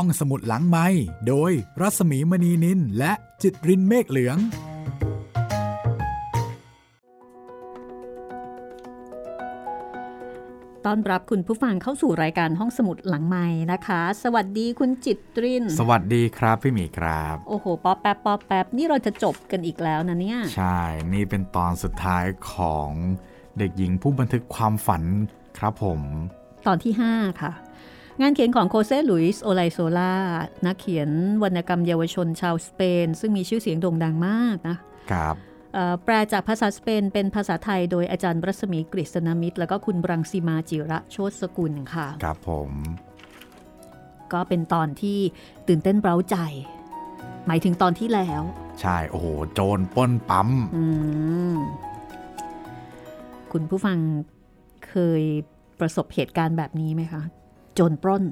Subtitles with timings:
[0.00, 0.86] ห้องสมุดหลังไมค์
[1.28, 4.38] โดยรัศมีมณีนินและจิตรินเมฆเหลือง
[10.84, 20.78] ต้อนรับคุณผู้ฟังเข้าสู่รายการห้องสมุดหลังไมค์นะคะ สวัสดีคุณจิตริน สวัสดีครับพี่หมีครับ โอ้โห ป๊อปแป๊บป๊อปแป๊บนี่เราจะจบกันอีกแล้วนะเนี่ย ใช่
[21.12, 22.90] นี่เป็นตอนสุดท้ายของ
[23.58, 25.02] เด็กหญิงผู้บันทึกความฝัน
[25.58, 26.00] ครับผม
[26.66, 27.52] ตอนที่ 5 ค่ะ
[28.20, 30.14] งานเขียนของโคเซลุยส์โอไลโซลา
[30.66, 31.10] นักเขียน
[31.42, 34.76] วรรณกรรมเยาวชนชาวสเปน ซึ่งมีชื่อเสียงโด่งดังมากนะ
[35.12, 35.34] ครับ
[35.74, 42.70] เอ่อแปลจากภาษาสเปนเป็นภาษาไทยโดยอาจารย์รัศมีกฤษณมิตร แล้วก็คุณบรังสีมาจิระโชตสกุลค่ะ ครับผม
[44.32, 45.18] ก็เป็นตอนที่
[45.68, 46.36] ตื่นเต้นเร้าใจ
[47.46, 48.42] หมายถึงตอนที่แล้ว
[48.80, 50.84] ใช่ โอ้โห โจรปล้นปั๊มอื
[51.54, 51.56] ม
[53.52, 53.98] คุณผู้ฟัง
[54.88, 55.22] เคย
[55.80, 58.24] ประสบเหตุการณ์แบบนี้ไหมคะโจรปล้น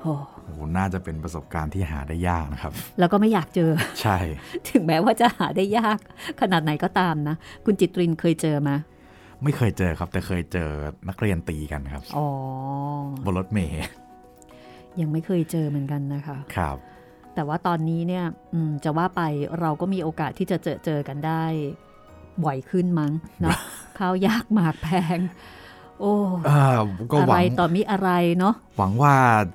[0.00, 3.70] โอ้โอ้โหน่าจะเป็นประสบการณ์ที่หาได้ยากนะครับ แล้วก็ไม่อยากเจอ
[4.02, 4.18] ใช่
[4.68, 5.98] ถึงแม้ว่าจะหาได้ยาก
[6.40, 8.76] ขนาดไหนก็ตามนะ คุณจิตรินเคยเจอมา
[9.44, 10.70] ไม่เคยเจอครับ แต่เคยเจอ
[11.08, 12.26] นักเรียนตีกันครับอ๋อ
[13.24, 13.76] บนรถเมล์
[15.00, 16.76] ยังไม่เคยเจอเหมือนกันนะคะ ครับ
[17.34, 19.22] แต่ว่าตอนนี้เนี่ยอืมจะว่าไป
[19.60, 21.44] เราก็มีโอกาสที่จะเจอเจอกันได้
[22.44, 23.58] บ่อยขึ้นมั้งเนาะ
[23.98, 25.18] ข้าวยากหมากแพง
[26.00, 26.12] โอ้
[26.46, 26.78] เออ
[27.12, 29.14] ก็อะหวัไรงต่อมีอะไรเนาะหวังว่า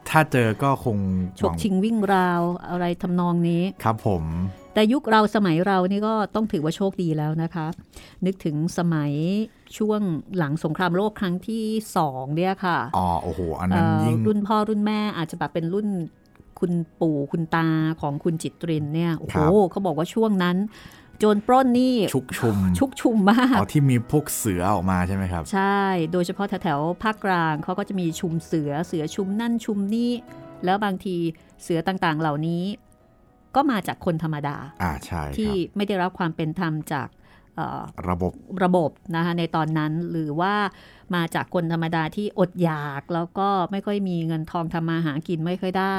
[0.09, 0.97] ถ้าเจอก็คง
[1.39, 4.23] ฉหกวังชิงวิ่งราวอะไรทำนองนี้ครับผม
[4.73, 7.67] แต่ยุคเราสมัยเรานี่ก็ต้องถือว่าโชคดีแล้วนะคะ
[8.25, 9.11] นึกถึงสมัย
[9.77, 10.01] ช่วง
[10.37, 11.65] หลังสงครามโลกครั้งที่
[11.97, 15.87] สองเนี่ยค่ะอ๋อโอ้โหอันนั้นเอ่อยิ่งรุ่นพ่อรุ่นแม่อาจจะแบบเป็นรุ่น
[16.59, 17.67] คุณปู่คุณตา
[18.01, 19.37] ของคุณจิตรินเนี่ยโอ้โห
[19.71, 20.57] เขาบอกว่าช่วงนั้น
[21.19, 30.11] โจรปล้นนี่ชุกชุม ชุกชุมมากอ๋อที่มีพวกเสือออกมาใช่ไหมครับ ใช่ โดยเฉพาะแถวๆภาคกลางเขาก็จะมีชุมเสือเสือชุมนั่นชุมนี่
[30.65, 31.15] แล้วบางที
[31.63, 32.63] เสือต่างๆเหล่านี้
[33.55, 37.07] ก็มาจากคนธรรมดาอ่าใช่คที่รับไม่ได้รับความเป็นธรรมจาก
[37.55, 38.33] เอ่อระบบ
[38.63, 40.53] ระบบนะคะในตอนนั้นหรือว่า
[41.15, 45.97] มาจากคนธรรมดาที่อดอยากแล้วก็ไม่ค่อยมีเงินทองทำมาหากินไม่ค่อยได้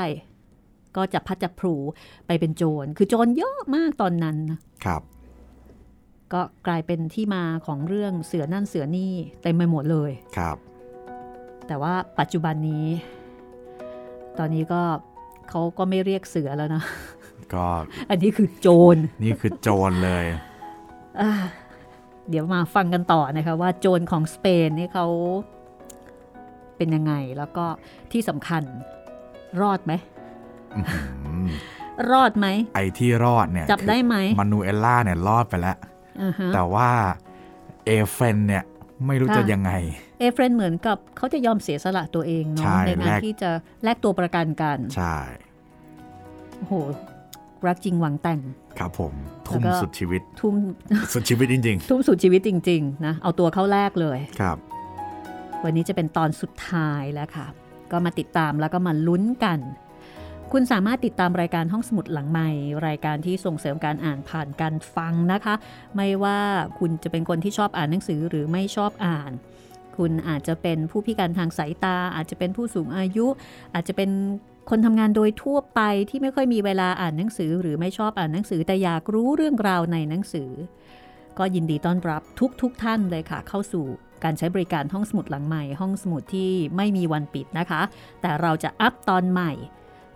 [0.97, 1.75] ก็จะพัดจะพลู
[2.27, 5.03] ไปเป็นโจร คือโจรเยอะมากตอนนั้นนะครับ
[6.33, 9.12] ก็กลายเป็นที่มาของเรื่องเสือนั่นเสือนี่
[9.43, 10.56] เต็มไปหมดเลยครับ
[11.67, 12.87] แต่ว่าปัจจุบันนี้
[14.39, 14.83] ตอนนี้ก็
[15.49, 16.83] เขาก็ไม่เรียกเสือแล้วนะ
[17.55, 17.67] ก็
[18.11, 20.25] อันนี้คือโจร นี่คือโจรเลย
[21.21, 21.31] อ่า
[22.29, 25.06] เดี๋ยวมาฟังกันต่อนะคะว่าโจรของสเปนนี่เขา
[26.77, 27.65] เป็นยังไง แล้วก็
[28.12, 28.62] ที่สำคัญ
[29.61, 30.16] รอดไหมอื้อหือ
[32.10, 35.76] รอดไหม ไอ้ที่รอดเนี่ย จับได้ไหมมานูเอลล่าเนี่ยรอดไปแล้ว
[36.22, 36.88] อ่าฮะแต่ว่า
[37.87, 38.64] เอเฟรนเนี่ย
[39.06, 39.72] ไม่รู้ค่ะจะยังไง
[40.20, 43.50] เอเฟรนเหมือนกับเขาจะยอมเสียสละตัวเองเนาะใช่ในงานแลกที่จะ
[43.84, 45.16] แลกตัวประกันกัน ใช่
[46.56, 46.75] โอ้โห
[47.66, 48.41] รักจริงหวังแต่ง
[48.78, 49.12] ครับผม
[49.47, 50.54] ทุ่มแล้วก็สุดชีวิต ทุ่ม
[51.14, 54.56] สุดชีวิตจริงทุ่มสุดชีวิตจริง ๆ นะ เอาตัวเข้าแลกเลยๆครับ
[55.64, 57.47] วันนี้จะเป็นตอนสุดท้ายแล้วค่ะ
[57.93, 59.58] ก็มาติดตามแล้วก็มาลุ้นกัน
[60.53, 62.51] คุณสามารถติดตามรายการห้องสมุดหลังใหม่
[62.87, 65.55] รายการที่ส่งเสริมการอ่านผ่านการฟังนะคะ
[65.97, 66.39] ไม่ว่า
[66.79, 69.31] คุณจะเป็นคนที่ชอบอ่านหนังสือหรือไม่ชอบอ่าน
[69.97, 73.27] คุณอาจจะเป็นผู้พิการทางสายตา อาจจะเป็นผู้สูงอายุ
[73.75, 74.11] อาจจะเป็น
[74.71, 75.81] คนทำงานโดยทั่วไป
[76.11, 80.51] ที่ไม่ค่อยมีเวลาอ่านหนังสือ หรือไม่ชอบอ่านหนังสือแต่อยากรู้เรื่องราวในหนังสือ
[81.39, 83.85] ก็ยินดีต้อนรับทุกๆทท่านเลยค่ะ เข้าสู่
[84.25, 87.83] การใช้บริการห้องสมุดหลังใหม่ ห้องสมุดที่ไม่มีวันปิดนะคะ
[88.21, 89.53] แต่เราจะอัพตอนใหม่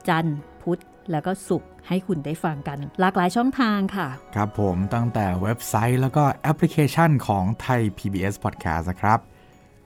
[0.08, 0.80] จันทร์พุธ
[1.10, 9.18] แล้วก็ศุกร์ให้คุณได้ฟังกัน หลากหลายช่องทางค่ะ ครับผมตั้งแต่เว็บไซต์แล้วก็แอปพลิเคชันของไทย PBS Podcast นะครับ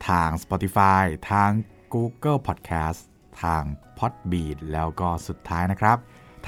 [0.08, 1.50] ทาง Spotify ทาง
[1.94, 3.00] Google Podcast
[3.42, 3.62] ทาง
[3.98, 5.98] Podbean แล้วก็สุดท้ายนะครับ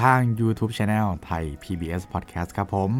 [0.01, 2.93] ทาง YouTube Channel ไทย PBS Podcast ครับผม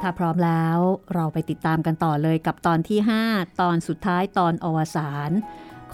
[0.00, 0.78] ถ้าพร้อมแล้ว
[1.14, 2.98] เราไปติดตามกันต่อเลยกับตอนที่
[3.30, 5.30] 5 ตอนสุดท้ายตอนอวสาน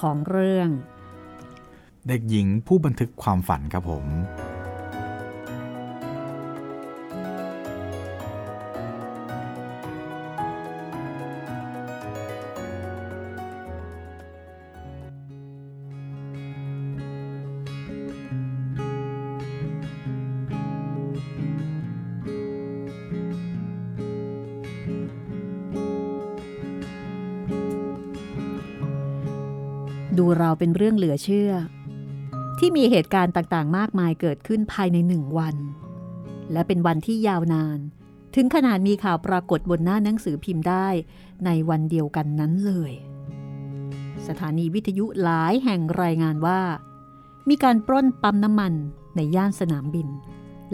[0.00, 0.68] ของเรื่อง
[2.10, 4.06] เด็กหญิงผู้บันทึกความฝันครับผม
[30.18, 31.52] ดูเราเป็นเรื่องเหลือเชื่อ
[32.58, 35.56] ที่มีเหตุการณ์ต่างๆ มากมายเกิดขึ้นภายในหนึ่งวัน
[36.52, 37.78] และเป็นวันที่ยาวนาน
[38.34, 40.88] ถึงขนาดมีข่าวปรากฏบนหน้าหนังสือพิมพ์ได้
[41.44, 42.92] ในวันเดียวกันนั้นเลย
[44.26, 46.60] สถานีวิทยุหลายแห่งรายงานว่า
[47.48, 48.72] มีการปล้นปั๊มน้ำมัน
[49.16, 50.08] ในย่านสนามบิน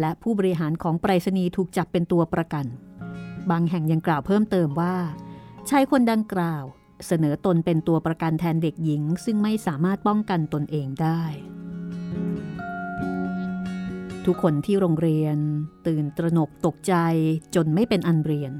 [0.00, 2.66] และผู้บริหารของไปรษณีย์ถูกจับเป็นตัวประกัน
[3.50, 4.96] บางแห่งยังกล่าวเพิ่มเติมว่า
[5.70, 6.64] ชายคนดังกล่าว
[7.06, 11.22] เสนอตนเป็นตัวประกันแทนเด็กหญิง ซึ่งไม่สามารถป้องกันตนเองได้
[14.26, 15.36] ทุกคนที่โรงเรียน
[15.86, 16.94] ตื่นตระหนกตกใจ
[17.54, 18.52] จนไม่เป็นอันเรียน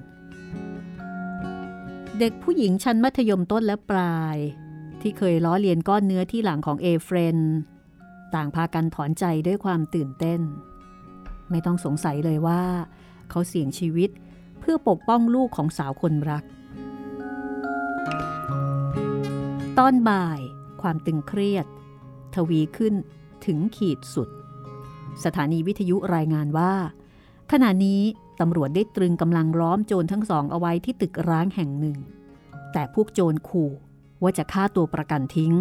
[2.19, 4.37] เด็กผู้หญิงชั้นมัธยมต้นและปลาย
[5.01, 7.37] ที่เคยล้อเลียนก้อนเนื้อที่หลังของเอเฟรน
[8.35, 10.41] ต่างพากันถอนใจด้วยความตื่นเต้น
[11.51, 12.63] ไม่ต้องสงสัยเลยว่า
[13.31, 14.11] เขาเสี่ยงชีวิต
[14.61, 16.45] เพื่อปกป้องลูกของสาวคนรัก
[19.79, 20.41] ตอนบ่าย
[20.83, 21.67] ความตึงเครียด
[22.35, 22.95] ทวีขึ้น
[23.47, 24.29] ถึงขีดสุด
[25.25, 26.73] สถานีวิทยุรายงานว่า
[27.53, 28.03] ขณะนี้
[28.41, 31.99] ตำรวจได้ตรึงกำลังล้อมโจรทั้งสองเอาไว้ที่ตึกร้างแห่งหนึ่ง
[32.73, 33.73] แต่พวกโจรขู่
[34.23, 35.53] ว่าจะฆ่าตัวประกันทิ้ง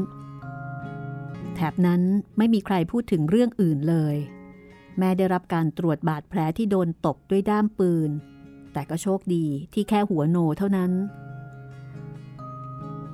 [1.56, 2.02] แถบนั้น
[2.38, 4.16] ไม่มีใครพูดถึงเรื่องอื่นเลย
[4.98, 8.10] แม่ได้รับการตรวจบาดแผลที่โดนตบด้วยด้ามปืน
[8.74, 10.92] แต่ก็โชคดีที่แค่หัวโนเท่านั้น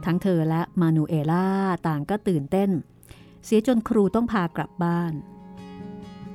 [0.06, 1.48] ทั้งเธอและมานูเอล่า
[1.88, 2.70] ต่างก็ตื่นเต้น
[3.46, 5.14] เสียจนครูต้องพากลับบ้าน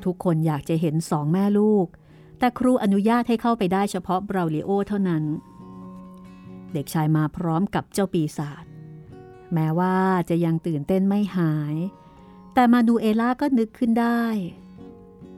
[0.04, 1.86] ทุกคนอยากจะเห็นสองแม่ลูก
[2.38, 5.24] แต่ครูอนุญาตให้เข้าไปได้เฉพาะเบราลิโอเท่านั้น
[6.72, 8.64] เด็กชายมาพร้อมกับเจ้าปีศาจ
[9.54, 9.96] แม้ว่า
[10.30, 11.74] จะยังตื่นเต้นไม่หาย
[12.54, 14.24] แต่มาดูเอล่าก็นึกขึ้นได้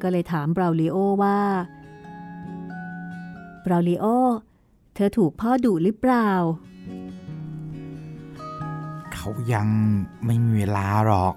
[0.03, 1.41] ก็เลยถามเบราลิโอว่า
[3.63, 4.05] เบราลิโอ
[4.95, 6.29] เธอถูกพ่อดุหรือเปล่า
[9.13, 9.69] เขายัง
[10.25, 11.35] ไม่มีเวลาหรอก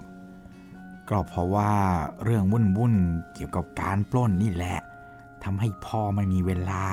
[1.09, 1.73] ก็เพราะว่า
[2.23, 2.95] เรื่องวุ่นวุ่น
[3.33, 4.79] เกี่ยวกับการปล้นนี่แหละ
[5.43, 6.83] ทำให้พ่อไม่มีเวลา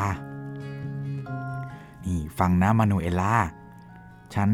[2.05, 3.37] นี่ฟังนะมานูเอล่า
[4.35, 4.51] ฉัน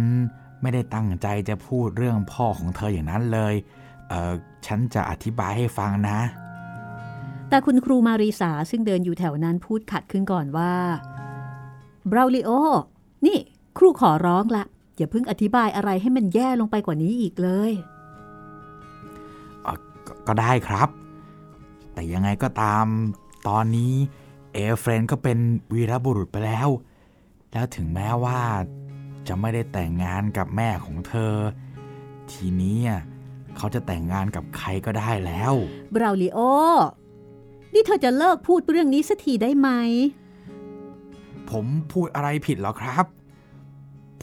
[0.61, 3.55] ไม่ได้ตั้งใจจะพูดเรื่องพ่อของเธออย่างนั้นเลย
[4.09, 4.33] เออ
[4.67, 6.19] ฉันจะอธิบายให้ฟังนะ
[7.49, 10.75] แต่คุณครูมารีสาซึ่งเดินอยู่แถวนั้นพูดขัดขึ้นก่อนว่า
[12.11, 12.51] บราลิโอ
[13.27, 13.39] นี่
[13.79, 14.65] ครูขอร้องละ
[14.97, 17.73] อย่าเพิ่งอธิบายอะไรให้มันแย่ลงไปกว่านี้อีกเลย
[20.27, 20.89] ก็ได้ครับ
[21.93, 22.85] แต่ยังไงก็ตาม
[23.49, 23.95] ตอนนี้
[24.53, 25.39] เอเฟรนก็เป็น
[25.75, 26.69] วีรบุรุษไปแล้ว
[27.53, 28.41] แล้วถึงแม้ว่า
[29.29, 31.35] จะไม่ได้แต่งงานกับแม่ของเธอ
[32.33, 32.79] ทีนี้
[33.57, 35.53] เขาจะแต่งงานกับใครก็ได้แล้ว
[35.95, 36.39] บราวลิโอ
[37.75, 39.69] นี่เธอจะเลิกพูดเรื่องนี้สักทีได้ไหม
[41.51, 43.07] ผมพูดอะไรผิดเหรอครับ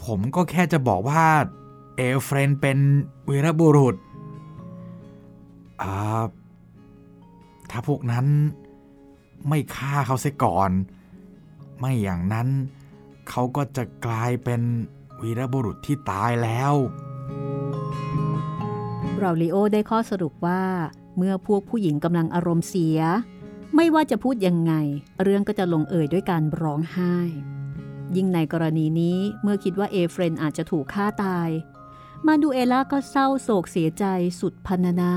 [0.04, 1.24] ผมก็แค่จะบอกว่า
[1.96, 2.78] เอเฟรนเป็น
[3.28, 4.09] วีรบุรุษอ่า
[7.70, 8.26] ถ้าพวกนั้น
[9.48, 10.70] ไม่ฆ่าเขาเสียก่อน
[11.78, 12.48] ไม่อย่างนั้น
[13.28, 14.60] เขาก็จะกลายเป็น
[15.20, 16.74] วีรบุรุษที่ตายแล้ว
[19.16, 20.62] บราลิโอได้ข้อสรุปว่า
[21.16, 22.98] เมื่อพวกผู้หญิงกำลังอารมณ์เสีย
[23.76, 24.72] ไม่ว่าจะพูดยังไง
[25.22, 27.16] เรื่องก็จะลงเอ่ยด้วยการร้องไห้
[28.16, 31.48] ยิ่งในกรณีนี้เมื่อคิดว่าเอเฟรนอาจจะถูกฆ่าตาย
[32.26, 34.04] มาดูเอล่าก็เศร้าโศกเสียใจ
[34.40, 35.14] สุดพันนา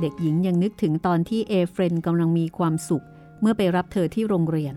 [0.00, 3.04] เด็กหญิงยังนึกถึงตอนที่เอเฟรนกำลังมีความสุข
[3.40, 4.74] เมื่อไปรับเธอที่โรงเรียน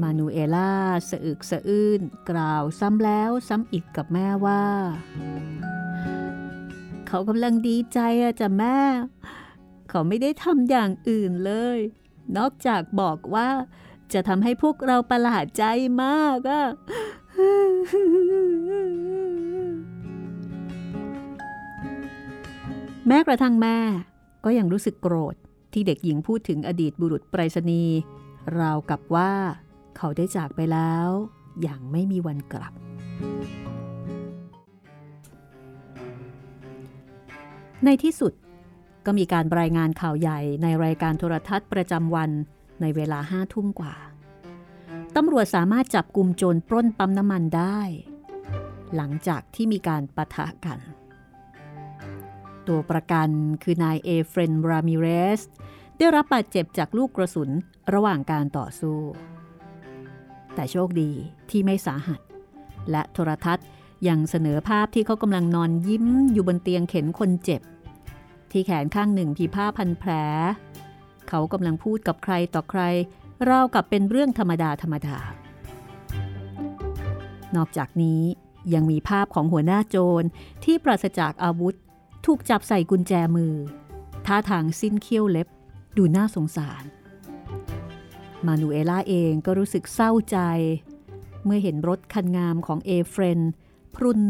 [0.00, 0.72] มานูเอล่า
[1.10, 2.00] สะอึกสะอื้น
[2.30, 4.64] กล่าวซ้ำแล้วซ้ำอีกกับแม่ว่า
[7.06, 8.78] เขากำลังดีใจอะจ้ะแม่
[9.88, 11.78] เขาไม่ได้ทำอย่างอื่นเลย
[12.36, 13.48] นอกจากบอกว่า
[14.12, 15.64] จะทำให้พวกเราประหลาดใจ
[16.02, 16.64] มากอะ
[23.06, 23.78] แม้กระทั่งแม่
[24.44, 25.34] ก็ยังรู้สึกโกรธ
[25.72, 27.96] ที่เด็กหญิงพูดถึงอดีตบุรุษไปรษณีย์
[28.58, 29.32] ราวกับว่า
[29.96, 31.08] เขาได้จากไปแล้ว
[31.62, 32.72] อย่างไม่มีวันกลับ
[37.84, 38.32] ในที่สุด
[39.06, 42.30] ก็มีการรายงานข่าวใหญ่ในรายการโทรทัศน์ประจำวัน
[42.80, 43.94] ในเวลาห้าทุ่มกว่า
[45.16, 47.80] ตำรวจสามารถจับกลุ่มโจรปล้นปั๊มน้ำมันได้
[48.96, 50.78] หลังจากที่มีการปะทะกัน
[52.68, 53.28] ตัวประกัน
[53.62, 55.06] คือนายเอเฟรนรามิเร
[55.38, 55.40] ส
[55.98, 57.50] ได้รับบาดเจ็บจากลูกกระสุน
[57.94, 58.98] ระหว่างการต่อสู้
[60.54, 61.10] แต่โชคดี
[61.50, 62.20] ที่ไม่สาหัส
[62.90, 63.66] และโทรทัศน์
[64.08, 67.62] ยังเสนอภาพที่เขากำลังนอนยิ้มอยู่บนเตียงเข็นคนเจ็บ
[68.50, 70.10] ที่แขนข้างหนึ่งมีผ้าพันแผล
[71.28, 72.82] เขากำลังพูดกับใครต่อใคร
[73.48, 75.16] ราวกับเป็นเรื่องธรรมดาธรรมดา
[77.56, 78.22] นอกจากนี้
[78.74, 80.26] ยังมีภาพของหัวหน้าโจร
[80.64, 81.74] ที่ปราศจากอาวุธ
[82.24, 83.54] ถูกจับใส่กุญแจมือ
[84.26, 85.48] ท่าทางสิ้นเขี้ยวเล็บ
[85.96, 86.84] ดูน่าสงสาร
[88.46, 90.38] มานูเอล่าเองก็รู้สึกเศร้าใจ
[91.44, 93.40] เมื่อเห็นรถคันงามของเอเฟรน
[93.94, 94.20] พรุน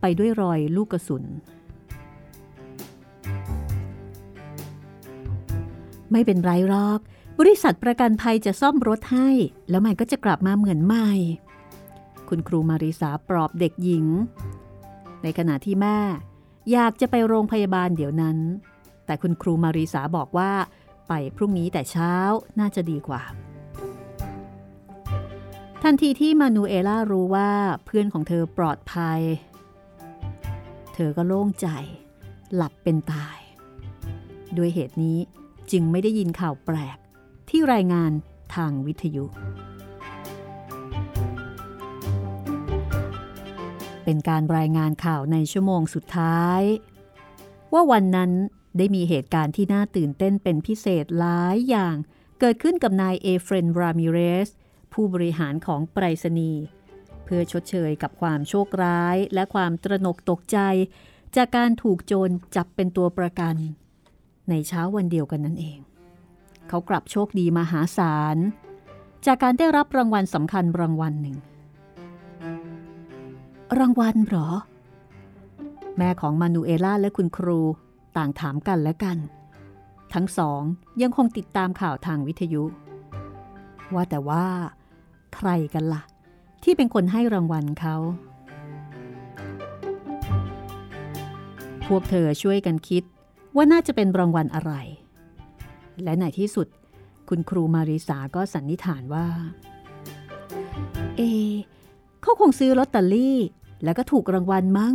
[0.00, 1.24] ไปด้วยรอยลูกกระสุน
[6.12, 7.00] ไม่เป็นไรหรอก
[7.38, 9.28] บริษัทประกันภัยจะซ่อมรถให้
[9.70, 11.10] แล้วมันก็จะกลับมาเหมือนใหม่
[12.28, 14.06] คุณครูมาริสาปลอบเด็กหญิง
[15.22, 15.98] ในขณะที่แม่
[16.72, 18.38] อยากจะไปโรงพยาบาลเดี๋ยวนั้น
[19.06, 20.52] แต่คุณครูมาริสาบอกว่า
[21.08, 22.14] ไปพรุ่งนี้แต่เช้า
[22.60, 23.22] น่าจะดีกว่า
[25.82, 27.50] ทันทีที่มานูเอล่ารู้ว่า
[27.84, 29.20] เพื่อนของเธอปลอดภัย
[30.94, 31.68] เธอก็โล่งใจ
[32.54, 33.38] หลับเป็นตาย
[34.56, 35.18] ด้วยเหตุนี้
[35.70, 36.98] จึงไม่ได้ยินข่าวแปลก
[37.48, 38.10] ที่รายงาน
[38.54, 39.24] ทางวิทยุ
[44.04, 46.62] เป็นการรายงานข่าวในชั่วโมงสุดท้าย
[47.72, 48.30] ว่าวันนั้น
[48.78, 51.96] ได้มีเหตุการณ์ที่น่าตื่นเต้นเป็นพิเศษหลายอย่าง
[52.40, 54.48] เกิดขึ้นกับนายเอเฟรนรามิเรส
[54.92, 56.62] ผู้บริหารของไปรษณีย์
[57.24, 60.58] เพื่อชดเชยกับความโชคร้ายและความตระหนกตกใจ
[61.36, 63.56] จากการถูกโจรจับเป็นตัวประกัน
[64.50, 65.78] ในเช้าวันเดียวกันนั่นเอง
[66.68, 68.36] เขากลับโชคดีมหาศาล
[69.26, 71.36] จากการได้รับรางวัลสำคัญรางวัลหนึ่ง
[73.78, 74.48] รางวัลหรอ
[75.96, 77.60] แม่ของมานูเอล่าและคุณครู
[78.16, 79.18] ต่างถามกันและกัน
[80.14, 80.62] ทั้งสอง
[81.02, 82.64] ยังคงติดตามข่าวทางวิทยุ
[83.94, 84.46] ว่าแต่ว่า
[85.34, 86.02] ใครกันละ่ะ
[86.64, 87.96] ที่เป็นคนให้รางวัลเขา
[91.86, 93.02] พวกเธอช่วยกันคิด
[93.56, 94.72] ว่าน่าจะเป็นรางวัลอะไร
[96.02, 96.68] และในที่สุด
[97.28, 99.26] คุณครูมาริสาก็สันนิษฐานว่า
[101.16, 101.20] เอ
[102.24, 103.38] เขาคงซื้อลอตเตอรี่
[103.84, 104.94] แล้วก็ถูกรางวัลมั้ง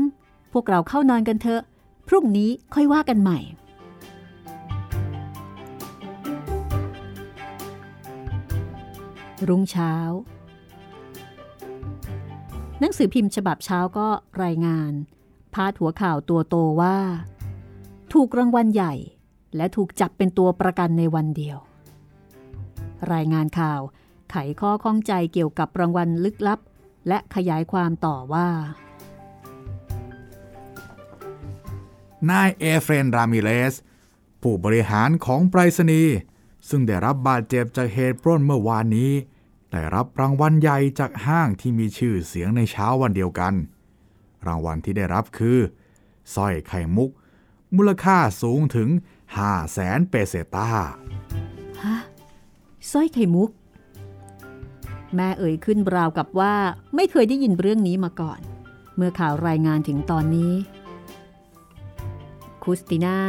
[0.54, 1.62] พวกเราเข้านอนกันเถอะ
[2.08, 3.40] พรุ่งนี้ค่อยว่ากันใหม่
[9.48, 9.94] รุ่งเช้า
[12.80, 14.08] หนังสือพิมพ์ฉบับเช้าก็
[14.44, 14.92] รายงาน
[15.54, 16.98] พาดหัวข่าวตัวโตว่า
[18.14, 18.94] ถูกรางวัลใหญ่
[19.56, 21.58] และถูกจับเป็นตัวประกันในวันเดียว
[23.14, 23.82] รายงานข่าว
[24.32, 26.60] ไขข้อข้องใจเกี่ยวกับรางวัลลึกลับ
[27.08, 28.50] และขยายความต่อว่า
[32.30, 33.74] นายเอเฟรนรามิเลส
[34.42, 36.16] ผู้บริหารของไปรษณีย์
[36.70, 39.12] ซึ่งได้รับบาดเจ็บจากเหตุปล้นเมื่อวานนี้
[39.72, 43.54] ได้รับรางวัลใหญ่จากห้างที่มีชื่อเสียงในเช้าวันเดียวกัน
[44.48, 45.58] รางวัลที่ได้รับคือ
[46.36, 47.10] สร้อยไข่มุก
[47.76, 48.90] มูลค่าสูงถึง
[49.32, 50.70] 5แสนเปเซตา
[51.84, 51.98] ฮะ
[52.92, 53.50] สร้อยไข่มุก
[55.16, 56.54] แม่เอ่ยขึ้นราวกับว่า
[56.96, 58.40] ไม่เคยได้ยินเรื่องนี้มาก่อน
[58.96, 60.54] เมื่อข่าวรายงานถึงตอนนี้
[62.64, 63.20] คุสติน่า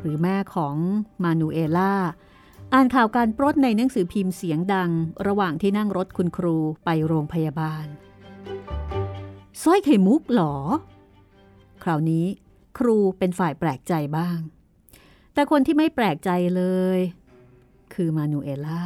[0.00, 0.76] หรือแม่ของ
[1.22, 1.94] มานูเอล่า
[2.72, 4.90] อ่านข่าวการปล้นในหนังสือพิมพ์เสียงดัง
[5.26, 7.86] ระหว่างที่นั่งรถคุณครูไปโรงพยาบาล
[9.62, 10.54] สร้อยไข่มุกหรอ
[11.82, 12.26] คราวนี้
[12.78, 14.38] ครูเป็นฝ่ายแปลกใจบ้าง
[15.34, 16.62] แต่คนที่ไม่แปลกใจเล
[16.96, 16.98] ย
[17.94, 18.84] คือมานูเอล่า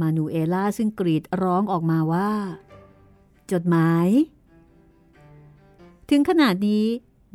[0.00, 2.30] มานูเอล่าซึ่งกรีดร้องออกมาว่า
[3.52, 4.08] จดหมาย
[6.10, 6.84] ถึงขนาดนี้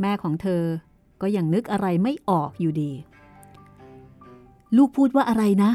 [0.02, 0.64] แม่ของเธอ
[1.22, 2.92] ก็ยังนึกอะไรไม่ออกอยู่ดี
[4.76, 5.72] ลูกพูดว่าอะไรนะ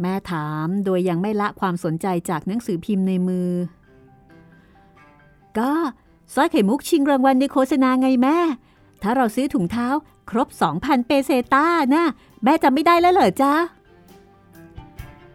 [0.00, 3.50] แม่ถามโดยยังไม่ละความสนใจจากหนังสือพิมพ์ในมือ
[5.58, 5.72] ก็
[6.34, 8.38] สร้อยไข่มุกชิงรางวัลในโฆษณาไงแม่
[9.02, 9.88] ถ้าเราซื้อถุงเท้า
[10.30, 12.04] ครบ 2,000 เปเซต้านะ
[12.44, 13.52] แม่จำไม่ได้แล้วเหรอจ๊ะ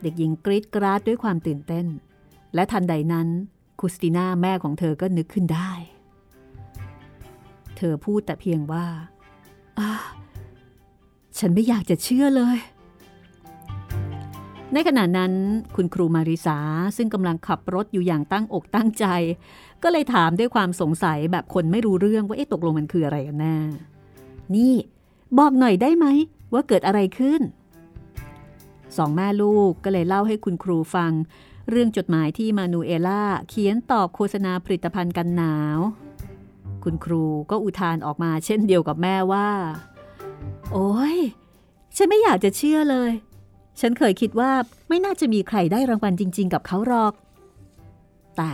[0.03, 1.85] เด็กหญิงกรีดกราดด้วยความตื่นเต้น
[2.55, 3.27] และทันใดนั้น
[3.79, 5.71] คุสติน่าแม่ของเธอก็นึกขึ้นได้
[7.77, 8.85] เธอพูดแต่เพียงว่า
[11.39, 12.57] ฉันไม่อยากจะเชื่อเลย
[14.73, 15.33] ในขณะนั้น
[15.75, 16.57] คุณครูมาริสา
[16.97, 19.05] ซึ่งกำลังขับรถอยู่อย่างตั้งอกตั้งใจ
[19.83, 23.57] ก็เลยถามด้วยความสงสัยแบบคนไม่รู้เรื่องว่าเอ๊ะตกลงมันคืออะไรกันแน่
[24.55, 24.73] นี่
[25.37, 26.05] บอกหน่อยได้ไหม
[26.53, 27.41] ว่าเกิดอะไรขึ้น
[28.97, 31.11] สองแม่ลูกก็เลยเล่าให้คุณครูฟัง
[31.69, 35.79] เรื่องจดหมายที่มานูเอล่าเขียนตอบโฆษณาผลิตภัณฑ์กันหนาว
[36.83, 39.49] คุณครูก็อุทานออกมาเช่นเดียวกับแม่ว่า
[40.73, 41.17] โอ้ย
[41.95, 43.11] ฉันไม่อยากจะเชื่อเลย
[43.79, 44.51] ฉันเคยคิดว่า
[44.89, 47.13] ไม่น่าจะมีใครได้รางวัลจริง ๆ กับเขาหรอก
[48.37, 48.51] แต่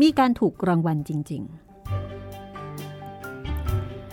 [0.00, 1.66] มีการถูกรางวัลจริง ๆ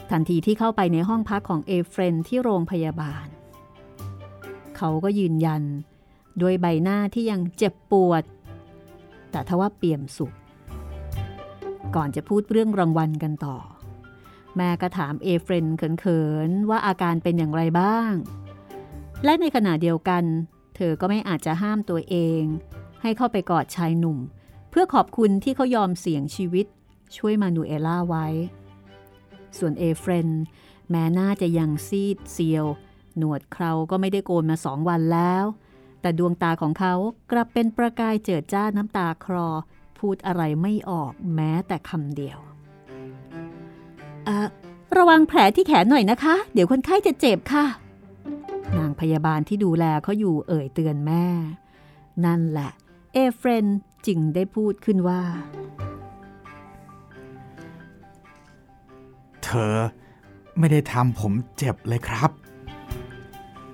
[0.09, 3.25] ทันทีที่เข้าไปในห้องพักของเอเฟรนที่โรงพยาบาล
[4.85, 5.63] เขาก็ยืนยัน
[6.41, 8.23] ด้วยใบหน้าที่ยังเจ็บปวด
[9.31, 10.33] แต่ทว่าเปี่ยมสุข
[11.95, 13.57] ก่อนจะพูดเรื่องรางวัลกันต่อ
[14.57, 18.11] แม่ก็ถามเอเฟรนเขินๆว่าอาการเป็นอย่างไรบ้าง
[19.23, 20.23] และในขณะเดียวกัน
[20.75, 22.41] เธอก็ไม่อาจจะห้ามตัวเอง
[23.01, 24.17] ให้เข้าไปกอดชายหนุ่ม
[24.69, 26.65] เพื่อขอบคุณที่เขายอมเสี่ยงชีวิต
[27.17, 28.27] ช่วยมานูเอล่าไว้
[29.57, 30.27] ส่วนเอเฟรน
[30.89, 32.67] แม้หน้าจะยังซีดเซียว
[33.17, 35.45] หนวดเคราก็ไม่ได้โกนมาสองวันแล้ว
[36.01, 36.93] แต่ดวงตาของเขา
[37.31, 39.49] กลับเป็นประกายเจิดจ้าน้ำตาคลอ
[39.99, 42.39] พูดอะไรไม่ออกแม้แต่คำเดียว
[44.97, 47.65] ระวังแผลที่แขนหน่อยนะคะ เดี๋ยวคนไข้จะเจ็บค่ะ
[48.77, 51.25] นางพยาบาลที่ดูแลเขาอยู่เอ่ยเตือนแม่
[52.25, 52.71] นั่นแหละ
[53.13, 53.65] เอเฟรน
[54.05, 55.21] จึงได้พูดขึ้นว่า
[59.43, 59.75] เธอ
[60.59, 62.31] ไม่ได้ทำผมเจ็บเลยครับ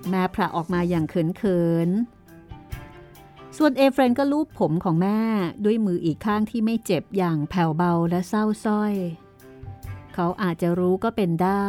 [0.10, 5.20] แม่พระออกมาอย่างเขินๆ ส่วนเอเฟรนก็ลูบผมของแม่
[5.66, 8.94] ด้วยมืออีกข้างที่ไม่เจ็บอย่างแผ่วเบาและเศร้าส้อย
[10.14, 11.68] เขาอาจจะรู้ก็เป็นได้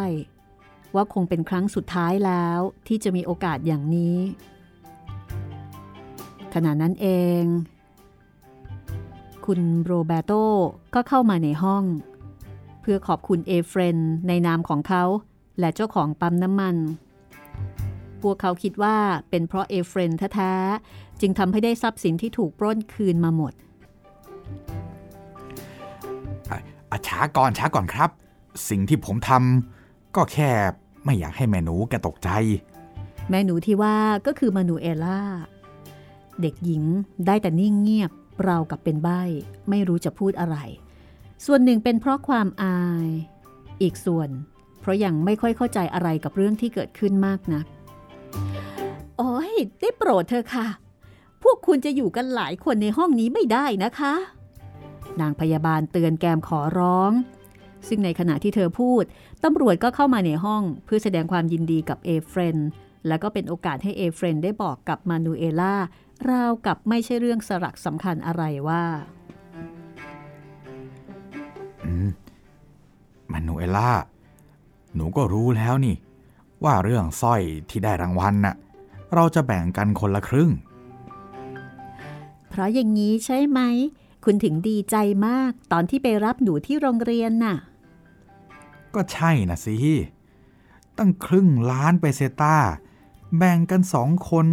[0.94, 2.58] ว่าคงเป็นครั้งสุดท้ายแล้ว
[2.88, 4.18] ที่จะมีโอกาสอย่างนี้
[6.54, 7.06] ขณะนั้นเอ
[7.40, 7.42] ง
[9.46, 10.32] คุณโรเบโต
[10.94, 11.84] ก็เข้ามาในห้อง
[12.80, 13.96] เพื่อขอบคุณเอเฟรน
[14.28, 15.04] ในนามของเขา
[15.60, 16.76] และเจ้าของปั๊มน้ำมัน
[18.24, 18.96] พวกเขาคิดว่า
[19.30, 23.52] เป็นเพราะเอเฟรนแท้ๆจึงทำให้ได้ทรัพย์สินที่ถูกปล้นคืนมาหมด
[26.90, 28.10] อาช้าก่อนช้าก่อนครับ
[28.68, 30.50] สิ่งที่ผมทำก็แค่
[31.04, 32.28] ไม่อยากให้แม่หนูแกตกใจ
[33.30, 33.96] แม่หนูที่ว่า
[34.26, 35.20] ก็คือมานูเอล่า
[36.40, 36.82] เด็กหญิง
[37.26, 38.10] ได้แต่นิ่งเงียบ
[38.44, 39.22] เราวกับเป็นใบ้
[39.68, 40.56] ไม่รู้จะพูดอะไร
[41.46, 43.08] ส่วนหนึ่งเป็นเพราะความอาย
[43.82, 44.28] อีกส่วน
[44.80, 47.64] เพราะยังไม่ค่อยเข้าใจอะไรกับเรื่องที่เกิดขึ้นมากนัก
[49.18, 50.66] โอ้ยได้โปรดเธอค่ะ
[51.42, 54.14] พวกคุณจะอยู่กันหลายคนในห้องนี้ไม่ได้นะคะ
[55.20, 57.12] นางพยาบาลเตือนแกมขอร้อง
[57.88, 59.02] ซึ่งในขณะที่เธอพูด
[59.44, 62.56] ตำรวจก็เข้ามาในห้องเพื่อแสดงความยินดีกับเอเฟรน
[63.08, 65.76] แล้วก็เป็นโอกาสให้เอเฟรนได้บอกกับมานูเอล่า
[66.30, 68.82] ราวกับไม่ใช่เรื่องสลักสำคัญอะไรว่า
[73.32, 73.90] มานูเอล่า
[74.94, 75.96] หนูก็รู้แล้วนี่
[76.64, 78.54] ว่าเรื่องสร้อยที่ได้รางวัลน่ะ
[79.14, 80.50] เราจะแบ่งกันคนละครึ่ง
[82.48, 83.60] เพราะอย่างนี้ใช่ไหม
[84.24, 84.96] คุณถึงดีใจ
[85.26, 87.56] มากตอนที่ไปรับหนูที่โรงเรียนน่ะ
[88.94, 89.76] ก็ใช่นะสิ
[90.98, 92.56] ตั้งครึ่งล้านเปเซต้า
[93.38, 94.46] แบ่งกันสองคน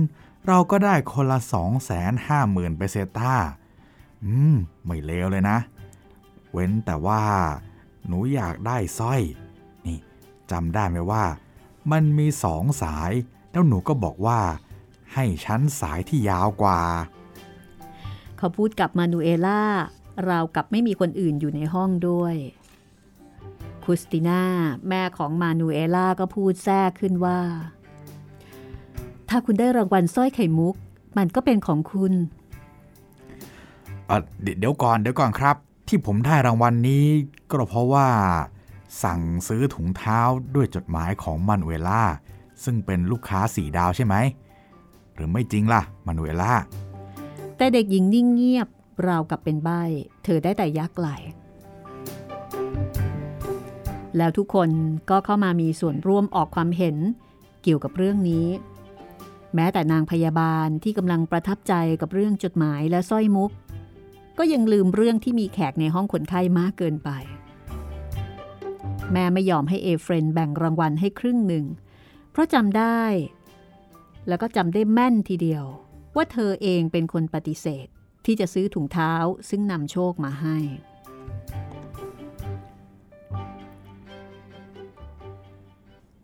[0.47, 3.33] เราก็ได้คนละสองแสนห้าหมื่นเปเซต้า
[4.23, 5.57] อืม ไม่เลวเลยนะ
[6.51, 7.23] เว้นแต่ว่า
[8.07, 9.21] หนูอยากได้สร้อย
[9.85, 9.97] นี่
[10.51, 11.23] จำได้ไหมว่า
[11.91, 13.11] มันมีสองสาย
[13.51, 14.39] แล้วหนูก็บอกว่า
[15.13, 16.81] ให้ฉันสายที่ยาวกว่า
[18.37, 19.63] เขาพูดกับมานูเอล่า
[20.29, 22.35] ราวกับไม่มีคนอื่นอยู่ในห้องด้วย
[23.83, 24.41] คุสติน่า
[24.89, 27.39] แม่ของมานูเอล่าก็พูดแทรกขึ้นว่า
[29.29, 30.75] ถ้าคุณได้รางวัลสร้อยไข่มุก
[31.17, 32.13] มันก็เป็นของคุณ
[34.07, 35.55] เอ่อเดี๋ยวเดี๋ยวก่อนเดี๋ยวก่อนครับ
[35.87, 37.05] ที่ผมได้รางวัลนนี้
[37.49, 38.07] ก็เพราะว่า
[39.03, 40.19] สั่งซื้อถุงเท้า
[40.55, 42.03] ด้วยจดหมายของมานูเอล่า
[42.63, 44.15] ซึ่งเป็นลูกค้าสี่ดาวใช่ไหม
[45.13, 46.53] หรือไม่จริงล่ะมานูเอล่า
[47.57, 48.67] แต่เด็กหญิงนิ่งเงียบ
[49.07, 49.69] ราวกับเป็นใบ
[50.23, 51.07] เธอได้แต่ยักไหล
[54.17, 54.69] แล้วทุกคน
[55.09, 56.97] ก็เข้ามามีส่วนร่วมออกความเห็น
[57.63, 58.47] เกี่ยวกับเรื่องนี้
[59.55, 63.51] แม้แต่นางพยาบาลที่กำลังประทับใจกับเรื่องจดหมายและสร้อยมุก
[64.37, 67.09] ก็ยังลืมเรื่องที่มีแขกในห้องคนไข้มากเกินไป
[69.13, 71.65] แม่ไม่ยอมให้เอเฟรนแบ่งรางวัลให้ครึ่งหนึ่ง
[72.31, 73.01] เพราะจำได้
[74.27, 75.65] แล้วก็จำได้แม่นทีเดียว
[76.15, 77.87] ว่าเธอเองเป็นคนปฏิเสธ
[78.25, 79.13] ที่จะซื้อถุงเท้า
[79.49, 80.57] ซึ่งนำโชคมาให้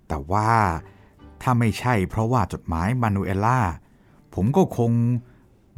[0.08, 0.52] แต่ว่า
[1.42, 3.60] ถ้าไม่ใช่เพราะว่าจดหมายมานูเอล่า
[4.34, 4.92] ผมก็คง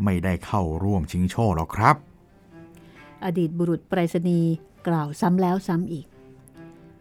[0.04, 1.96] ไม่ได้เข้าร่วมชิงโชคหรอกครับ
[3.26, 4.52] อดีตบุรุษไปรษณีย์
[4.88, 6.06] กล่าวซ้ำแล้วซ้ำอีก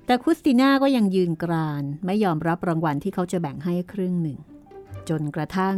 [0.07, 4.39] แต่คุสติน่าก็ยังยืนกราน ไม่ยอมรับรางวัลที่เขาจะแบ่งให้ครึ่งหนึ่ง
[5.09, 5.77] จนกระทั่ง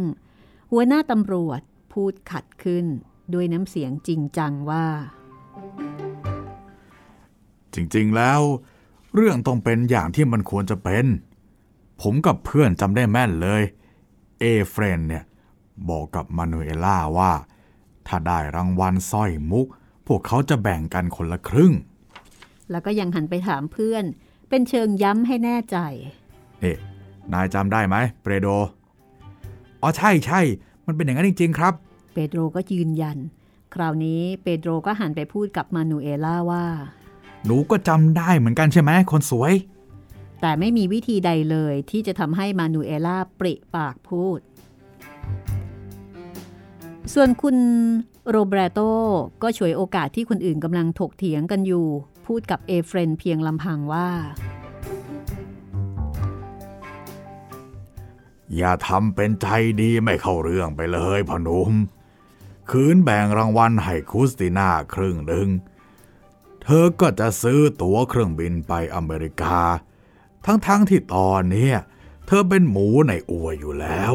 [0.71, 1.61] หัวหน้าตำรวจ
[1.93, 2.85] พูดขัดขึ้น
[3.33, 4.85] ด้วยน้ำเสียงจริงจังว่า
[7.73, 8.41] จริงๆแล้ว
[9.15, 11.05] เรื่องต้องเป็นอย่างที่มันควรจะเป็น
[12.01, 13.63] ผมกับเพื่อนจำได้แม่นเลย
[14.39, 15.23] เอเฟรนเนี่ย
[15.89, 17.31] บอกกับมานูเอล่าว่า
[18.07, 19.67] ถ้าได้รางวัลสร้อยมุก
[20.07, 21.73] พวกเขาจะแบ่งกันคนละครึ่ง
[22.71, 24.03] แล้วก็ยังหันไปถามเพื่อน
[24.49, 25.77] เป็นเชิงย้ำให้แน่ใจ
[26.63, 26.75] นี่
[27.33, 28.47] นายจำได้ไหมเปโด
[29.81, 30.41] อ๋อใช่ใช่
[30.85, 31.73] มันเป็นอย่างนั้นจริง ๆ ครับ
[32.13, 33.17] เปโดรก็ยืนยัน
[33.73, 36.65] คราวนี้เปโดรก็หันไปพูดกับมานูเอล่าว่า
[37.45, 39.53] หนูก็จำได้เหมือนกันใช่ไหมคนสวย
[40.41, 44.39] แต่ไม่มีวิธีใดเลยที่จะทำให้มานูเอล่าปริปากพูด
[47.13, 47.57] ส่วนคุณ
[48.29, 48.79] โรเบรโต
[49.41, 51.87] ก็ฉวยโอกาสที่คนอื่นกำลังถกเถียงกันอยู่
[52.27, 54.09] พูดกับเอเฟรนเพียงลำพังว่า
[58.55, 59.47] อย่าทำเป็นใจ
[59.81, 61.71] ดีไม่เข้าเรื่องไปเลยพ่อหนุ่ม
[62.71, 65.47] ขืนแบ่งรางวัลให้คุสติน่าครึ่งหนึ่ง
[66.63, 69.59] เธอก็จะซื้อตั๋วเครื่องบินไปอเมริกา
[70.45, 71.69] ทั้งๆที่ตอนนี้
[72.27, 74.13] เธอเป็นหมูในอวยอยู่แล้ว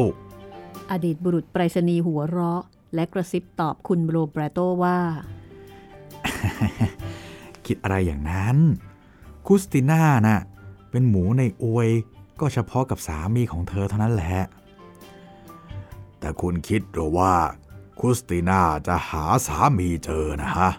[0.91, 2.63] อดีตบุรุษไปรษณีย์หัวเราะ
[2.95, 4.99] และกระซิบตอบคุณโรเบโตว่า
[7.67, 8.57] คิดอะไรอย่างนั้น
[9.45, 10.39] คุสติน่าน่ะ
[10.89, 11.89] เป็นหมูในอวย
[12.39, 14.35] ก็เฉพาะกับสามีของเธอเท่านั้นแหละ
[16.19, 17.33] แต่คุณคิดหรือว่า
[17.99, 20.69] คุสติน่าจะหาสามีเจอนะฮะ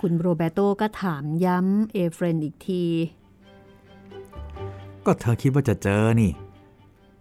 [0.00, 2.84] คุณโรเบโตก็ถามย้ำเอเฟรนอีกที
[5.06, 6.32] ก็เธอคิดว่าจะเจอนี่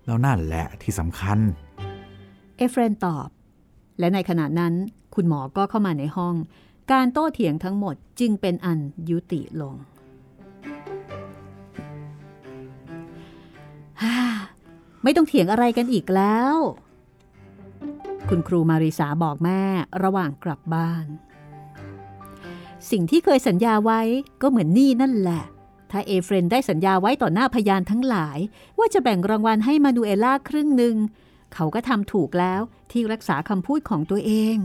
[0.05, 1.39] แล้วนั่นแหละที่สำคัญ
[2.57, 3.27] เอเฟรนตอบ
[3.99, 4.73] และในขณะนั้น
[5.15, 6.35] คุณหมอก็เข้ามาในห้อง
[6.91, 9.75] การโต้เถียงทั้งหมดจึงเป็นอันยุติลง
[14.01, 14.17] ฮ่า
[15.03, 16.55] ไม่ต้องเถียงอะไรกันอีกแล้ว
[18.29, 19.61] คุณครูมาริสาบอกแม่
[20.03, 21.05] ระหว่างกลับบ้าน
[22.91, 24.01] สิ่งที่เคยสัญญาไว้
[24.41, 25.43] ก็เหมือนนี่นั่นแหละ
[25.91, 28.37] ถ้าเอเฟรนได้สัญญาไว้ต่อหน้าพยานทั้งหลาย
[28.79, 30.95] ว่าจะแบ่งรางวัลให้มานูเอล่าครึ่งหนึ่ง
[31.53, 34.57] เขาก็ทำถูกแล้วที่รักษาคำพูดของตัวเอง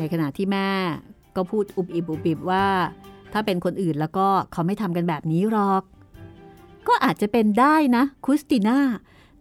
[0.00, 0.70] ในขณะที่แม่
[1.36, 2.66] ก็พูดอุบอิบอุบอิบว่า
[3.32, 5.82] ถ้าเป็นคนอื่นแล้วก็เขาไม่ทำกันแบบนี้หรอก
[6.88, 8.78] ก็อาจจะเป็นได้นะคุสติน่า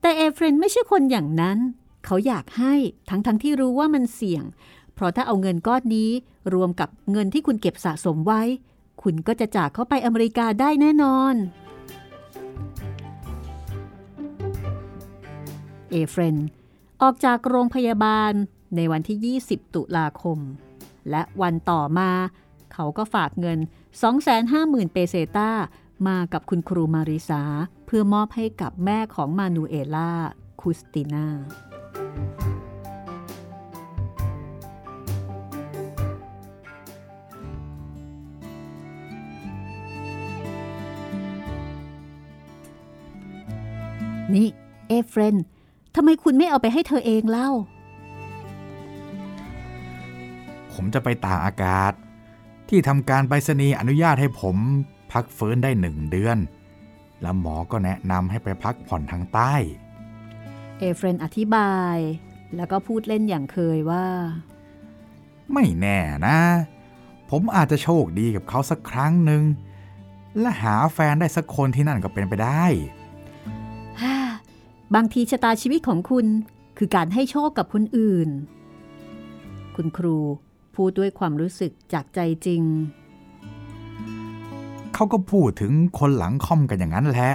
[0.01, 1.57] แต่เอเฟรนไม่ใช่คนอย่างนั้น
[2.05, 2.73] เขาอยากให้
[3.09, 4.43] ทั้งทั้งที่รู้ว่ามันเสี่ยง
[4.93, 6.09] เพราะถ้าเอาเงินก้อนนี้
[6.53, 8.41] รวมกับเงินที่คุณเก็บสะสมไว้
[9.01, 11.35] คุณก็จะจากเขาไปอเมริกาได้แน่นอน
[15.91, 16.35] เอเฟรน
[17.01, 18.33] ออกจากโรงพยาบาล
[18.75, 20.39] ในวันที่ 20 ตุลาคม
[21.09, 22.11] และวันต่อมา
[22.73, 23.59] เขาก็ฝากเงิน
[24.25, 25.51] 250,000 เปเซตา
[26.07, 27.43] มากับคุณครูมาริสา
[27.85, 30.11] เพื่อมอบให้กับแม่ของมานูเอล่า
[30.61, 31.27] คุสติน่า
[44.33, 44.47] นี่
[44.87, 45.35] เอเฟรน
[45.95, 47.49] ทำไมคุณไม่เอาไปให้เธอเองเล่า
[50.81, 51.93] ผมจะไปตากอากาศ
[52.69, 54.55] ที่ทำการไปรษณีย์อนุญาตให้ผม
[55.11, 56.37] พักฟื้นได้หนึ่งเดือน
[57.21, 59.53] แล้วหมอก็แนะนำให้ไปพักผ่อนทางใต้
[60.77, 61.97] เอเฟรนอธิบาย
[62.55, 64.07] แล้วก็พูดเล่นอย่างเคยว่า
[65.53, 66.39] ไม่แน่นะ
[67.29, 69.43] ผมอาจจะโชคดีกับเขาสักครั้งหนึ่ง
[70.39, 72.65] และหาแฟนได้สักคนที่นั่นก็เป็นไปได้
[74.01, 74.15] ฮ่า
[74.95, 76.25] บางทีชะตาชีวิตของคุณ
[76.77, 78.29] คือการให้โชคกับคนอื่น
[79.75, 80.19] คุณครู
[80.79, 82.63] พูดด้วยความรู้สึกจากใจจริง
[84.93, 87.31] เขาก็พูดถึงคนหลังค่อมกันอย่างนั้นแหละ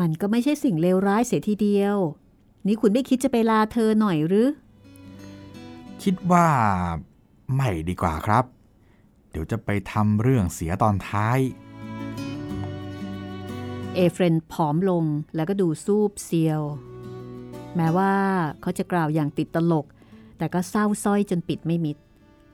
[0.00, 1.96] มันก็ไม่ใช่สิ่งเลวร้ายเสียทีเดียว
[2.66, 4.48] นี่คุณไม่คิดจะไปลาเธอหน่อยหรือ
[6.02, 6.46] คิดว่า
[7.56, 8.44] ไม่ดีกว่าครับ
[9.30, 11.38] เดี๋ยวจะไปทำเรื่องเสียตอนท้าย
[13.94, 16.62] เอเฟรนผอมลงแล้วก็ดูซูบเซียว
[17.76, 18.12] แม้ว่า
[18.60, 19.86] เขาจะกล่าวอย่างติดตลก
[20.38, 21.96] แต่ก็เศร้าส้อยจนปิดไม่มิด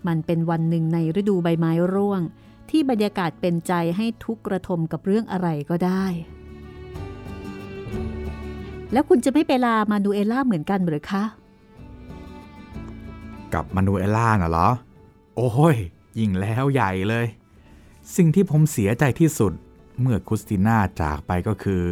[0.07, 2.23] มันเป็นวันหนึ่งในฤดูใบไม้ร่วง
[2.71, 6.05] ที่บรรยากาศเป็นใจให้ทุกกระทมกับเรื่องอะไรก็ได้
[8.93, 11.25] แล้วคุณจะไม่ไปลามานูเอล่าเหมือนกันหรือคะ
[13.53, 14.69] กับมานูเอล่าน่ะเหรอ
[15.37, 15.77] โอ้ย
[16.19, 17.27] ยิ่งแล้วใหญ่เลย
[18.17, 19.53] สิ่งที่ผมเสียใจที่สุด
[20.01, 21.83] เมื่อคุสติน่าจากไปก็คือ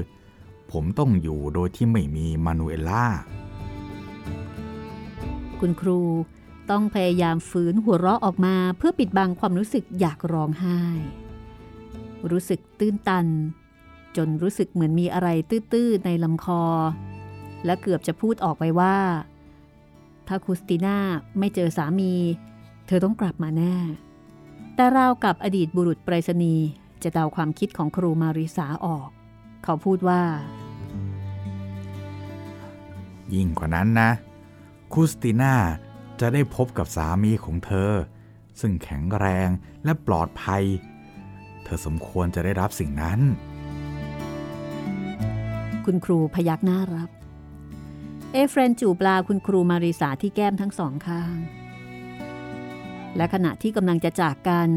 [0.73, 3.05] ผมต้องอยู่โดยที่ไม่มีมานูเอล่า
[5.61, 6.01] คุณครู
[6.71, 10.81] ต้องพยายามฝืนหัวเราะออกมาเพื่อปิดบังความรู้สึกอยากร้องไห้
[12.31, 13.27] รู้สึกตื้นตัน
[14.17, 16.65] จนรู้สึกเหมือนมีอะไรตื้อๆในลำคอ
[17.65, 18.97] และเกือบจะพูดออกไปว่า
[20.29, 20.99] ถ้าคุสติน่า
[21.39, 22.13] ไม่เจอสามี
[22.87, 23.77] เธอต้องกลับมาแน่
[24.75, 26.67] แต่ราวกับอดีตบุรุษไปรษณีย์
[27.03, 29.09] จะเดาความคิดของครูมาริสาออก
[29.65, 30.23] เขาพูดว่า
[33.35, 34.11] ยิ่งกว่านั้นนะ
[34.93, 35.55] คุสติน่า
[36.21, 37.93] จะได้พบกับสามีของเธอ
[38.61, 39.49] ซึ่งแข็งแรง
[39.85, 40.65] และปลอดภัย
[41.65, 43.21] เธอสมควรจะได้รับสิ่งนั้น
[45.85, 47.11] คุณครูพยักหน้ารับ
[48.33, 51.37] เอเฟรนจูบลาคุณครูมาริสาที่แก้มทั้งสองข้าง
[53.17, 54.71] และขณะที่กำลังจะจากกัน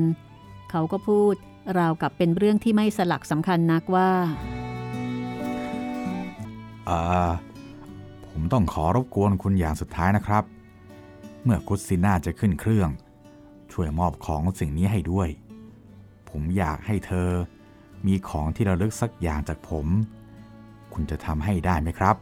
[0.72, 1.36] เขาก็พูด
[1.78, 4.12] ราวกับเป็นเรื่องที่ไม่สลักสำคัญนักว่า
[6.86, 7.32] เอ่อ
[8.32, 10.44] ผมต้องขอรบกวนคุณอย่างสุดท้ายนะครับ
[11.44, 12.90] เมื่อคุสติน่าจะขึ้นเครื่อง
[13.72, 15.30] ช่วยมอบของสิ่งนี้ให้ด้วย
[16.30, 17.30] ผมอยากให้เธอ
[18.08, 19.88] มีของที่ระลึกสักอย่างจากผม
[20.94, 22.16] คุณจะทำให้ได้ไหมครับ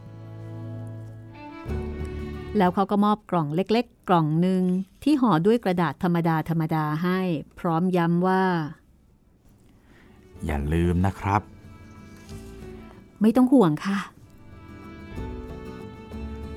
[2.58, 4.62] แล้วเขาก็มอบกล่องเล็กๆ กล่องหนึ่ง
[5.02, 7.20] ที่ห่อด้วยกระดาษธรรมดาธรรมดาให้
[7.58, 8.44] พร้อมย้ำว่า
[10.46, 11.42] อย่าลืมนะครับ
[13.20, 13.98] ไม่ต้องห่วงค่ะ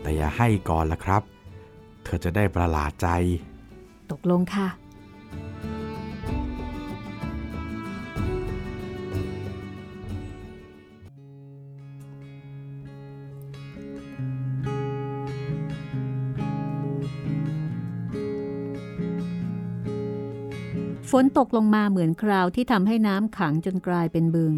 [0.03, 1.21] แต่อย่าให้ก่อนละครับ
[2.03, 3.07] เธอจะได้ประหลาดใจ
[4.11, 4.67] ตกลงค่ะ
[21.09, 24.53] ฝนตกลงมาเหมือนคราวที่ทำให้น้ำขังจนกลายเป็นบึง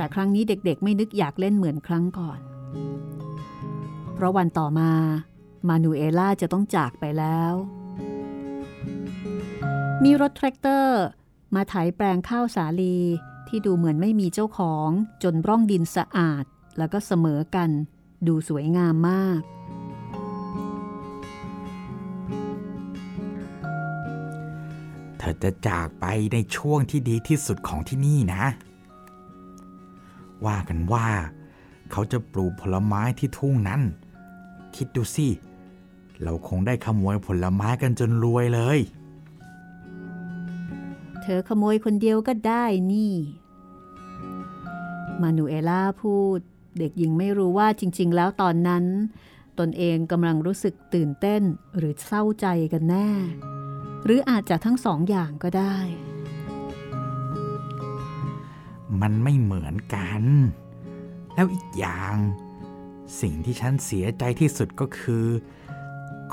[0.00, 2.40] แต่ครั้งนี้เด็กๆ ไม่นึกอยากเล่นเหมือนครั้งก่อน
[4.14, 4.90] เพราะวันต่อมา
[5.68, 7.54] มานูเอล่าจะต้องจากไปแล้ว
[10.04, 11.00] มีรถแทรกเตอร์
[11.54, 12.98] มาไถแปลงข้าวสาลี
[13.48, 14.88] ที่ดูเหมือนไม่มีเจ้าของ
[15.22, 16.44] จนร่องดินสะอาด
[16.78, 17.70] แล้วก็เสมอกัน
[18.26, 19.40] ดูสวยงามมาก
[25.18, 28.44] เธอจะจากไปในช่วงที่ดีที่สุดของที่นี่นะ
[30.46, 31.08] ว่ากันว่า
[31.90, 33.80] เขาจะปลูกผลไม้ที่ทุ่งนั้น
[34.76, 35.28] คิดดูสิ
[36.22, 38.78] เราคงได้ขโมยผลไม้กันจนรวยเลย
[41.22, 43.14] เธอขโมยคนเดียวก็ได้นี่
[45.20, 46.38] มานูเอล่าพูด
[46.78, 48.84] เด็กหญิงไม่รู้ว่าจริง ๆ แล้วตอนนั้น
[49.58, 51.42] ตนเองกำลังรู้สึกตื่นเต้น
[51.76, 53.08] หรือเศร้าใจกันแน่
[54.04, 55.76] หรืออาจจะทั้งสองอย่างก็ได้
[59.00, 60.22] มันไม่เหมือนกัน
[61.34, 62.16] แล้วอีกอย่าง
[63.20, 65.26] สิ่งที่ฉันเสียใจที่สุดก็คือ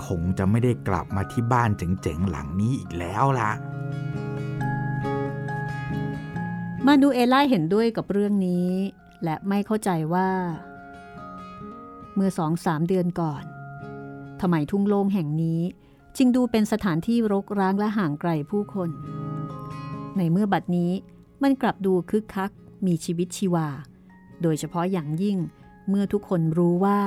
[0.05, 3.51] คงจะไม่ได้กลับมาที่บ้านเจ๋งๆหลังนี้อีกแล้วล่ะ
[6.85, 8.69] มานูเอล่าเห็นด้วยกับเรื่องนี้
[9.23, 10.29] และไม่เข้าใจว่า
[12.15, 13.43] เมื่อสองสามเดือนก่อน
[14.41, 15.61] ทำไมทุ่งโล่งแห่งนี้
[16.17, 18.89] จึงดูเป็นสถานที่รกร้างและห่างไกลผู้คน
[20.17, 20.91] ในเมื่อบัดนี้
[21.43, 22.51] มันกลับดูคึกคัก
[22.85, 23.67] มีชีวิตชีวา
[24.41, 25.37] โดยเฉพาะอย่างยิ่ง
[25.89, 26.99] เมื่อทุกคนรู้ว่า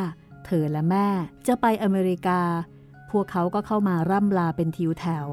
[0.44, 1.08] เธอและแม่
[1.46, 2.40] จะไปอเมริกา
[3.10, 5.28] พวกเขาก็เข้ามาร่ำลาเป็นทิวแถว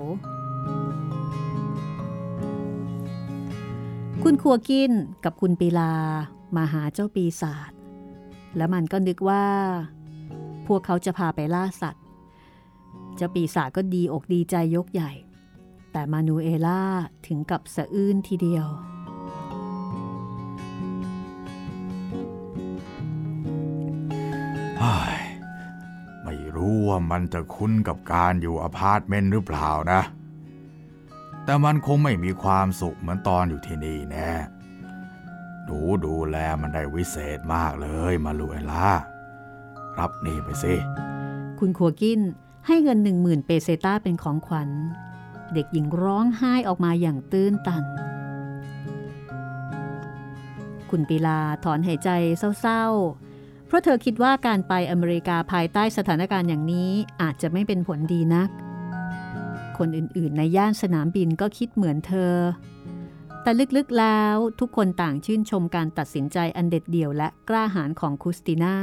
[4.23, 4.91] คุณครัวกิน
[5.23, 5.93] กับคุณปีลา
[6.55, 7.71] มาหาเจ้าปีศาจ
[8.57, 9.45] และมันก็นึกว่า
[10.67, 12.03] พวกเขาจะพาไปล่าสัตว์
[13.15, 15.11] เจ้าปีศาจก็ดีอกดีใจยกใหญ่
[15.91, 16.83] แต่มานูเอล่า
[17.27, 18.67] ถึงกับสะอื้นทีเดียว
[24.79, 25.21] เฮ้ย
[26.23, 30.01] ไม่รู้ว่ามันจะคุ้นกับการอยู่อพาร์ตเมนต์หรือเปล่านะ
[31.43, 34.31] แต่มันคงไม่มีความสุขเหมือนตอนอยู่ที่นี่แน่
[35.63, 38.89] หนูดูแลมันได้วิเศษมากเลยมานูเอล่า
[39.99, 40.73] รับนี่ไปสิ
[41.59, 42.19] คุณครัวกิน
[42.67, 44.69] ให้เงินหนึ่งหมื่นเปเซต้าเป็นของขวัญ
[45.53, 47.83] เด็กหญิงร้องไห้ออกมาอย่างตื้นตัน
[50.89, 52.09] คุณปีลาถอนหายใจ
[52.61, 58.49] เศร้าๆ เพราะเธอคิดว่าการไปอเมริกาภายใต้สถานการณ์อย่างนี้อาจจะไม่เป็นผลดีนัก
[59.77, 62.33] คนอื่นๆ ในย่านสนามบินก็คิดเหมือนเธอ
[63.41, 68.75] แต่ลึกๆแล้วทุกคนต่างชื่นชมการตัดสินใจอันเด็ดเดี่ยวและกล้าหาญของคุสติน่า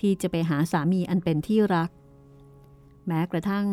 [0.00, 1.90] ที่จะไปหาสามีอันเป็นที่รัก
[3.08, 3.66] แม้กระทั่ง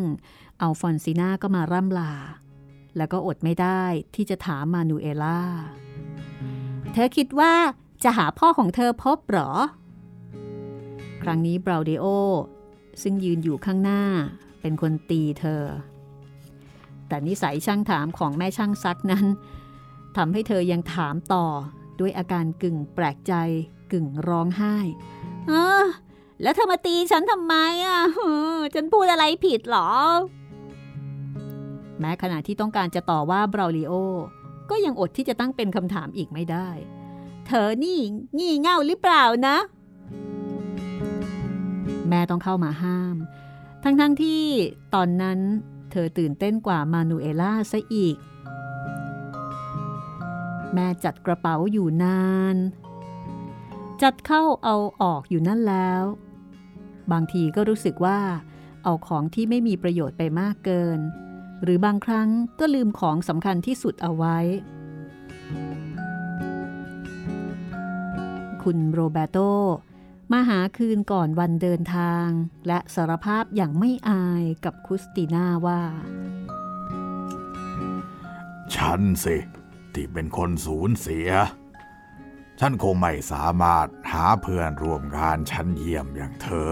[0.60, 2.12] อัลฟอนซีนาก็มาร่ำลา
[2.96, 3.82] แล้วก็อดไม่ได้
[4.14, 5.40] ที่จะถามมานูเอล่า
[6.92, 7.54] เธอคิดว่า
[8.04, 9.50] จะหาพ่อของเธอพบหรอ
[11.22, 12.06] ครั้งนี้บราวเดโอ
[13.02, 14.02] ซึ่งยืนอยู่ข้างหน้า
[14.60, 15.62] เป็นคนตีเธอ
[17.08, 19.26] แต่นิสัยช่างถามของแม่ช่างซักนั้น
[20.16, 21.46] ทำให้เธอยังถามต่อ
[22.00, 23.34] ด้วยอาการกึ่งแปลกใจ
[23.92, 24.76] กึ่งร้องไห้
[25.48, 25.86] เออ
[26.42, 27.54] แล้วเธอมาตีฉันทำไม
[27.86, 28.00] อะ
[28.74, 29.90] ฉันพูดอะไรผิดหรอ
[32.00, 33.92] แม้ขณะที่ต้องการจะต่อว่าบราลิโอ
[34.70, 36.68] ก็ยังอดที่จะตั้งเป็นคำถามอีกไม่ได้
[37.46, 37.98] เธอนี่
[38.38, 39.56] งี่เง่าหรือเปล่านะ
[42.08, 43.16] แม่ต้องเข้ามาห้าม
[43.82, 44.42] ทั้งๆทที่
[44.94, 45.38] ตอนนั้น
[45.90, 48.16] เธอตื่นเต้นกว่ามานูเอล่าซะอีก
[50.74, 52.22] แม่จัดกระเป๋าอยู่นา
[52.54, 52.56] น
[54.02, 56.04] จัดเข้าเอาออกอยู่นั่นแล้ว
[57.12, 58.18] บางทีก็รู้สึกว่า
[58.84, 60.98] เอาของที่ไม่มีประโยชน์ไปมากเกิน
[61.62, 64.38] หรือบางครั้งก็ลืมของสำคัญที่สุดเอาไว้
[68.62, 69.38] คุณโรเบโต
[70.32, 72.26] มาหาคืนก่อนวันเดินทาง
[72.66, 75.82] และสารภาพอย่างไม่อายกับคุสติน่าว่า
[78.74, 79.36] ฉันสิ
[79.94, 81.28] ที่เป็นคนสูญเสีย
[82.60, 86.70] ฉันคงไม่สามารถหาเพื่อนร่วมงานชั้นเยี่ยมอย่างเธอ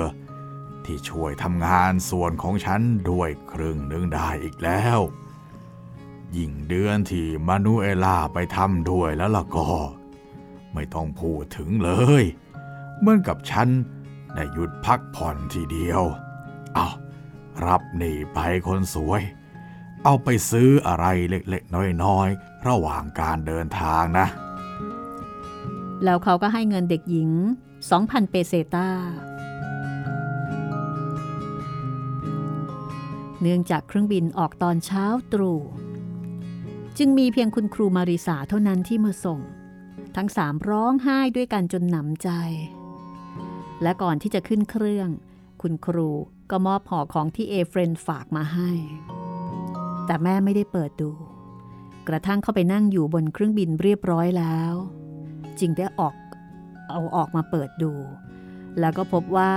[0.86, 4.98] ที่ช่วยทำงานส่วนของฉันด้วยครึ่งหนึ่งได้อีกแล้ว
[6.36, 9.68] ยิ่งเดือนที่มานูเอล่าไปทำด้วยแล้วล่ะก็
[10.74, 11.90] ไม่ต้องพูดถึงเล
[12.22, 12.24] ย
[13.00, 13.68] เหมือนกับฉัน
[14.34, 16.02] ได้หยุดพักผ่อนทีเดียว
[16.74, 16.88] เอา
[17.66, 19.22] รับนี่ไปคนสวย
[20.04, 24.26] เอาไปซื้ออะไรเล็กๆ น้อยๆ ระหว่างการเดินทางนะ
[26.04, 27.30] แล้วเขาก็ให้เงินเด็กหญิง
[27.80, 28.88] 2,000 เปเซตา
[33.46, 35.60] เนื่องจากเครื่องบินออกตอนเช้าตรู่
[36.98, 39.40] จึงมีเพียงคุณครูมาริสาเท่านั้นที่มาส่ง
[40.16, 42.30] ทั้งสามร้องไห้ด้วยกันจนหนำใจ
[43.82, 45.08] และก่อนที่จะขึ้นเครื่อง
[45.62, 46.10] คุณครู
[46.50, 48.70] ก็มอบห่อของที่เอเฟรนฝากมาให้
[50.06, 51.10] แต่แม่ไม่ได้เปิดดู
[52.08, 54.74] กระทั่งเข้าไปนั่งอยู่บนเครื่องบินเรียบร้อยแล้ว
[55.60, 56.14] จึงได้ออก
[56.90, 57.92] เอาออกมาเปิดดู
[58.80, 59.52] แล้วก็พบว่า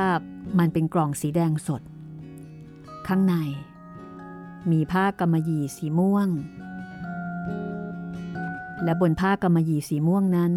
[0.60, 1.82] มันเป็นกล่องสีแดงสด
[3.08, 3.36] ข้างใน
[4.72, 6.28] มีผ้ากำมะหยี่สีม่วง
[8.84, 10.54] และบนผ้ากำมะหยี่สีม่วงนั้น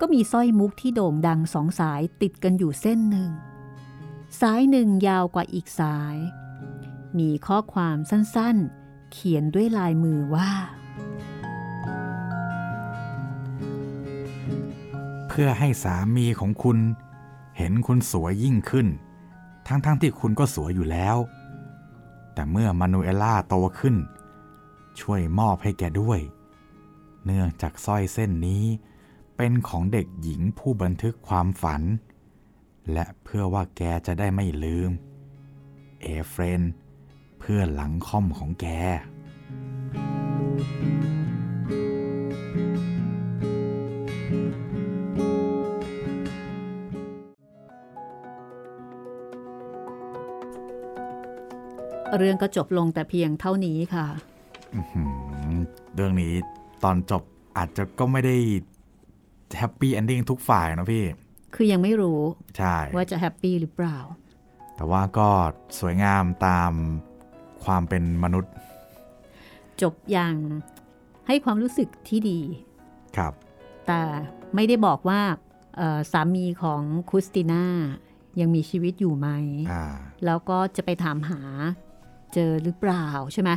[0.00, 3.30] ก็มีสร้อยมุกที่โด่งดังสองสายติดกันอยู่เส้นหนึ่ง
[4.40, 6.16] สายหนึ่งยาวกว่าอีกสาย
[7.18, 10.50] มีข้อความสั้นๆ เขียนด้วยลายมือว่า
[15.28, 16.78] เพื่อให้สามีของคุณ
[17.56, 18.86] เห็นคุณสวยยิ่งขึ้น
[19.66, 21.16] ทั้งๆทที่คุณก็สวยอยู่แล้ว
[22.40, 23.96] แต่เมื่อมานูเอล่าโตขึ้น
[25.00, 26.20] ช่วยมอบให้แกด้วย
[27.24, 28.64] เนื่องจากสร้อยเส้นนี้
[29.36, 31.82] เป็นของเด็กหญิงผู้บันทึกความฝัน
[32.92, 34.90] และเพื่อว่าแกจะได้ไม่ลืม
[36.00, 36.60] เอเฟรน
[37.38, 38.66] เพื่อนหลังค่อมของแก
[52.18, 54.06] เรื่องก็จบลงแต่เพียงเท่านี้ค่ะ
[54.74, 54.80] อื
[55.56, 55.60] ม
[55.94, 56.32] เรื่องนี้
[56.84, 57.22] ตอนจบ
[57.56, 58.36] อาจจะก็ไม่ได้
[59.58, 61.04] happy ending ทุกฝ่ายนะพี่
[61.54, 62.20] คือยังไม่รู้
[62.58, 63.98] ใช่ ว่าจะ happy หรือเปล่า
[64.76, 65.28] แต่ว่าก็
[65.80, 66.72] สวยงามตาม
[67.64, 68.52] ความเป็นมนุษย์
[69.82, 70.36] จบอย่าง
[71.26, 72.40] ให้ความรู้สึกที่ดี
[73.16, 73.32] ครับ
[73.86, 74.00] แต่
[74.54, 75.20] ไม่ได้บอกว่า
[75.76, 77.64] เอ่อสามีของคุสติน่า
[78.40, 79.28] ยังมีชีวิตอยู่ไหม
[79.72, 79.84] อ่า
[80.24, 81.40] แล้วก็จะไปถามหา
[82.34, 83.50] เจอหรือเปล่าใช่ไหม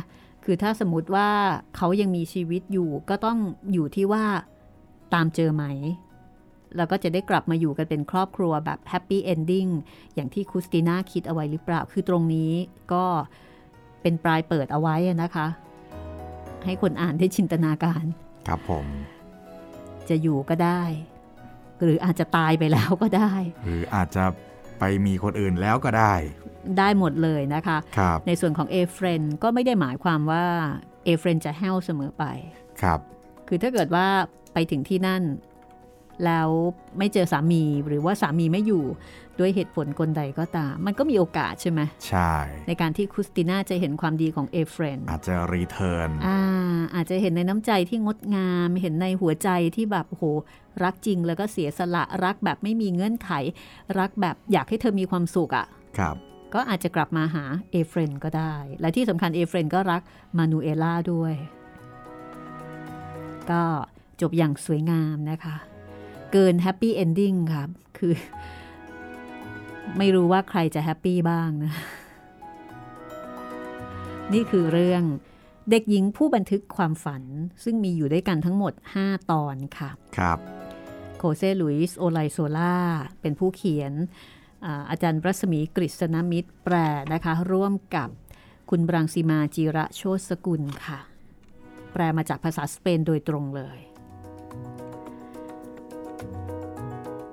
[0.44, 1.28] คือถ้าสมมติว่า
[1.76, 3.38] เขายังมีชีวิตอยู่ก็ต้อง
[3.72, 4.24] อยู่ที่ว่า
[5.14, 5.64] ตามเจอไหม
[6.76, 9.66] แล้วก็จะได้กลับมาอยู่กันเป็นครอบครัวแบบ happy ending
[10.14, 12.52] อย่างที่คุสติน่าคิดเอาไว้หรือเปล่า คือตรงนี้
[12.92, 13.04] ก็
[14.02, 15.46] เป็นปลายเปิดเอาไว้อะนะคะ
[16.64, 18.04] ให้คนอ่านได้จินตนาการ
[18.48, 18.86] ครับผม
[20.08, 20.82] จะอยู่ก็ได้
[21.82, 23.32] หรืออาจจะตายไปแล้วก็ได้
[23.64, 24.24] หรืออาจจะ
[24.78, 26.14] ไปมีคนอื่นแล้วก็ได้
[26.78, 30.44] ได้หมดเลยนะคะครับในส่วนของเอเฟรนก็ไม่ได้หมายความว่า
[31.04, 32.24] เอเฟรนจะแห้วเสมอไป
[32.82, 33.00] ครับ
[33.48, 34.06] คือถ้าเกิดว่า
[34.54, 35.22] ไปถึงที่นั่น
[36.24, 36.48] แล้ว
[36.98, 38.84] ไม่เจอสามีหรือว่าสามีไม่อยู่
[39.38, 42.32] ด้วยเหตุผลกลใดก็ตาม มันก็มีโอกาสใช่ไหมใช่
[42.66, 46.38] ในการที่คุสติน่าจะเห็นความดีของเอเฟรนอาจจะ returnอ่า
[46.94, 50.24] อาจจะเห็นในน้ำใจที่งดงาม เห็นในหัวใจที่แบบโอ้โห
[50.82, 53.30] รักจริงแล้วก็เสียสละรักแบบไม่มีเงื่อนไข
[53.98, 55.66] รักแบบอยากให้เธอมีความสุขอะ่ะ
[55.98, 56.16] ครับ
[56.54, 60.02] ก็อาจจะกลับมาหาเอเฟรนก็ได้ และที่สำคัญเอเฟรนก็รัก
[60.38, 61.34] มานูเอล่าด้วย
[63.50, 63.62] ก็
[64.20, 65.56] จบอย่างสวยงามนะคะ
[66.32, 68.14] เกิน happy ending ครับคือ
[69.98, 71.72] ไม่รู้ว่าใครจะ happy บ้างนะ
[74.32, 75.02] นี่คือเรื่อง
[75.70, 77.22] เด็กหญิงผู้บันทึกความฝัน
[77.64, 80.38] ซึ่งมีอยู่ด้วยกันทั้งหมด 5 ตอนค่ะ ครับ
[81.18, 82.76] โคเซลุยส์โอไลโซล่า
[83.20, 83.92] เป็นผู้เขียน
[84.90, 86.74] อาจารย์รัศมีกฤษณมิตรแปล
[87.12, 88.08] นะคะ ร่วมกับ
[88.70, 90.98] คุณบรังสีมาจีระโชตสกุลค่ะ
[91.92, 93.78] แปลมาจากภาษาสเปนโดยตรงเลย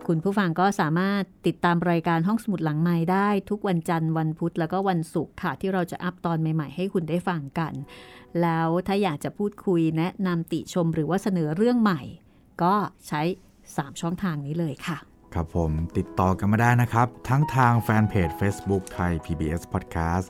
[0.07, 7.73] คุณผู้ฟังก็สามารถติดตามรายการห้องสมุดหลังไมค์ได้ทุกวันจันทร์วันพุธแล้วก็วันศุกร์ค่ะ ที่เราจะอัปตอนใหม่ๆ ให้คุณได้ฟังกัน
[8.41, 12.01] แล้วถ้าอยากจะพูดคุยแนะนำติชมหรือว่าเสนอเรื่องใหม่
[12.63, 12.75] ก็
[13.07, 13.21] ใช้
[13.61, 14.97] 3 ช่องทางนี้เลยค่ะ
[15.34, 20.27] ครับผมติดต่อกันมาได้นะครับ ทั้งทางแฟนเพจ Facebook ไทย PBS Podcast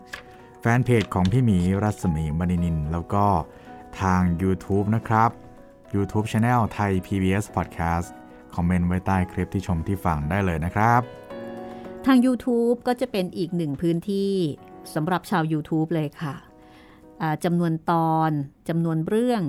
[0.62, 3.26] แฟนเพจของพี่หมีรัศมีมณีนิน แล้วก็
[4.02, 5.30] ทาง YouTube นะครับ
[5.96, 8.08] YouTube Channel ไทย PBS Podcast
[8.56, 11.02] คอมเมนต์ไว้ใต้คลิปที่ชมที่ฟังได้เลยนะครับ
[12.06, 14.34] ทาง YouTube ก็จะเป็นอีกหนึ่งพื้นที่
[14.94, 16.36] สำหรับชาว YouTube เลยค่ะ
[17.22, 18.32] อ่าจำนวนตอน
[18.70, 19.42] จำนวนเรื่อง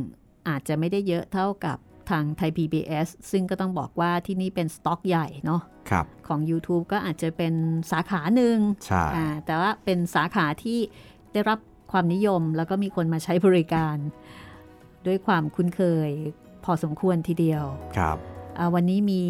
[0.48, 1.78] อาจจะไม่ได้เยอะเท่ากับ
[2.10, 7.54] ทางไทย PBS ซึ่งก็ต้องบอกว่าที่นี่เป็นสต็อกใหญ่เนาะครับของ YouTube ก็อาจจะเป็น
[7.90, 10.78] สาขาหนึ่งใช่อ่าแต่ว่าเป็นสาขาที่
[11.32, 11.58] ได้รับ
[11.92, 13.96] ความนิยมแล้วก็มีคนมาใช้บริการ
[15.06, 16.10] ด้วยความคุ้นเคย
[16.64, 17.64] พอสมควรทีเดียว
[17.96, 18.16] ครับ
[18.58, 19.22] อ่าวันนี้มี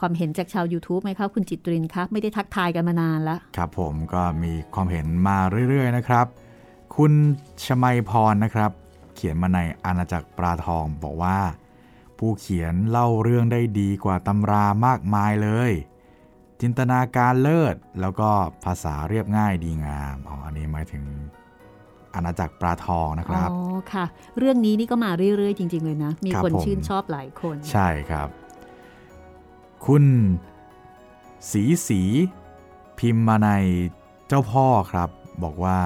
[0.00, 5.38] ความเห็นจากชาว YouTube ไหมครับคุณจิตรินครับ ไม่ได้ทักทายกันมานานแล้ว ครับผมก็มีความเห็นมา
[5.68, 6.26] เรื่อย ๆ นะครับ
[6.96, 7.12] คุณ
[7.64, 8.70] ชมัยพรนะครับ
[9.14, 11.36] เขียนมาในอาณาจักรปลาทองบอกว่า
[12.24, 15.72] ผู้เขียนเล่าเรื่องได้ดีกว่าตำรามากมายเลย
[16.60, 18.30] จินตนาการเลิศแล้วก็
[18.64, 21.04] ภาษาเรียบง่ายดีงามอ๋ออันนี้หมายถึง
[22.14, 23.60] อาณาจักรปลาทองนะครับอ๋อ
[23.92, 24.04] ค่ะ
[24.38, 28.28] เรื่องนี้นี่ก็มาเรื่อยๆ จริง ๆ เลยนะ มีครับคนผมชื่นชอบหลายคน ใช่ครับ
[29.86, 30.04] คุณ
[31.50, 32.00] สีสี
[32.98, 33.50] พิมพ์มาใน
[34.28, 35.08] เจ้าพ่อครับ
[35.42, 35.80] บอกว่า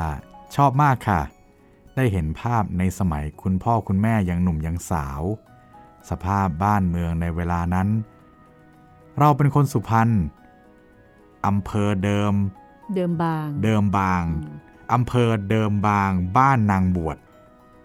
[0.57, 1.23] ชอบมากค่ะ
[1.97, 5.23] ได้เห็นภาพในสมัยคุณพ่อคุณแม่ยังหนุ่มยังสาว
[6.11, 7.89] สภาพบ้านเมืองในเวลานั้น
[9.19, 10.09] เราเป็นคนสุพรรณ
[11.47, 12.33] อำเภอเดิม
[12.95, 14.23] เดิมบาง เดิมบาง
[14.93, 17.17] อำเภอเดิมบาง บ้านนางบวช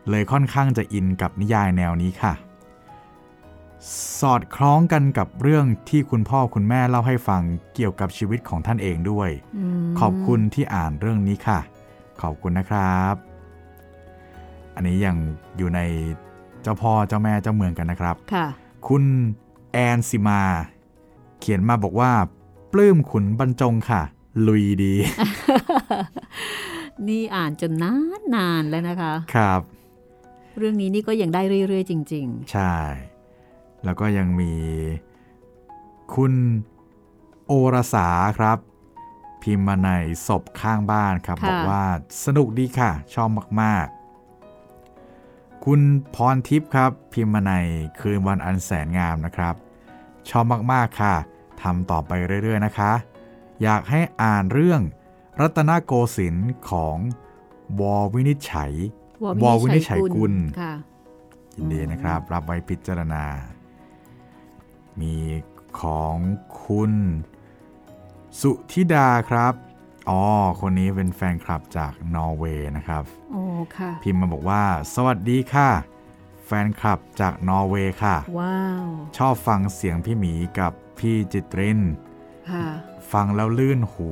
[0.09, 2.33] เลยค่อนข้างจะอินกับนิยายแนวนี้ค่ะ
[4.19, 7.41] สอดคล้องกันกับเรื่องที่คุณพ่อคุณแม่เล่าให้ฟัง
[7.75, 9.29] เกี่ยวกับชีวิตของท่านเองด้วย
[9.81, 11.59] มขอบคุณที่อ่านเรื่องนี้ค่ะ
[12.21, 13.15] ขอบคุณนะครับ
[14.75, 15.15] อันนี้ยัง
[15.57, 15.79] อยู่ใน
[16.61, 18.47] เจ้าพ่อเจ้าแม่เจ้าเมืองกันนะครับค่ะ
[18.87, 19.03] คุณ
[19.71, 20.41] แอนซิมา
[21.39, 22.11] เขียนมาบอกว่า
[22.71, 24.01] ปลื้มขุนบรรจงค่ะ
[24.47, 24.93] ลุยดี
[27.07, 29.61] นี่อ่านจนนานนานๆแล้วนะคะ ครับ
[30.57, 32.75] เรื่องนี้นี่ก็ยังได้เรื่อย ๆ จริงใช่
[33.83, 34.53] แล้วก็ยังมี
[36.13, 36.33] คุณ
[37.45, 38.07] โอรสา
[38.39, 38.57] ครับ
[39.41, 39.89] พิมพ์มาใน
[40.27, 41.83] ศพข้างบ้านครับค่ะบอกว่า
[42.25, 43.29] สนุกดีค่ะ ชอบ
[43.61, 44.00] มาก ๆ
[45.65, 45.81] คุณ
[46.15, 47.53] พรทิพย์ครับ พิมพ์มาใน
[47.99, 49.55] คืนวันอันแสนงามนะครับ
[50.29, 51.15] ชอบมาก ๆ ค่ะ
[51.61, 52.11] ทำต่อไป
[52.43, 52.91] เรื่อย ๆ นะคะ
[53.63, 54.81] อยากให้อ่านเรื่อง
[55.39, 56.97] รัตนโกสินทร์ของ
[57.79, 60.73] วอวินิจฉัยๆววินิจฉัยกุลค่ะ
[61.55, 63.23] ยินดีนะครับ รับไว้พิจารณา
[64.99, 65.15] มี
[65.81, 66.15] ของ
[66.63, 66.91] คุณ
[68.41, 69.53] สุธิดาครับ
[70.09, 70.23] อ๋อ
[70.61, 73.43] คนนี้เป็นแฟนคลับจากนอร์เวย์นะครับโอ้
[73.77, 75.69] ค่ะ พิมพ์มาบอกว่า สวัสดีค่ะ
[76.45, 78.85] แฟนคลับจากนอร์เวย์ค่ะ ว้าว
[79.17, 81.79] ชอบฟังเสียงพี่หมีกับพี่จิตริน
[82.51, 82.65] ค่ะ
[83.11, 84.09] ฟังแล้วลื่นหู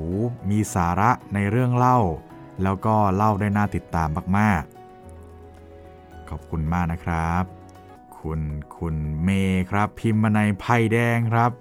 [0.50, 2.00] มีสาระในเรื่องเล่า
[2.64, 4.64] แล้วก็เล่าได้น่าติดตามมาก
[5.46, 7.44] ๆ ขอบคุณมากนะครับ
[8.20, 8.42] คุณ
[8.78, 11.52] คุณเมย์ครับ พิมพ์มาในไผ่แดงครับ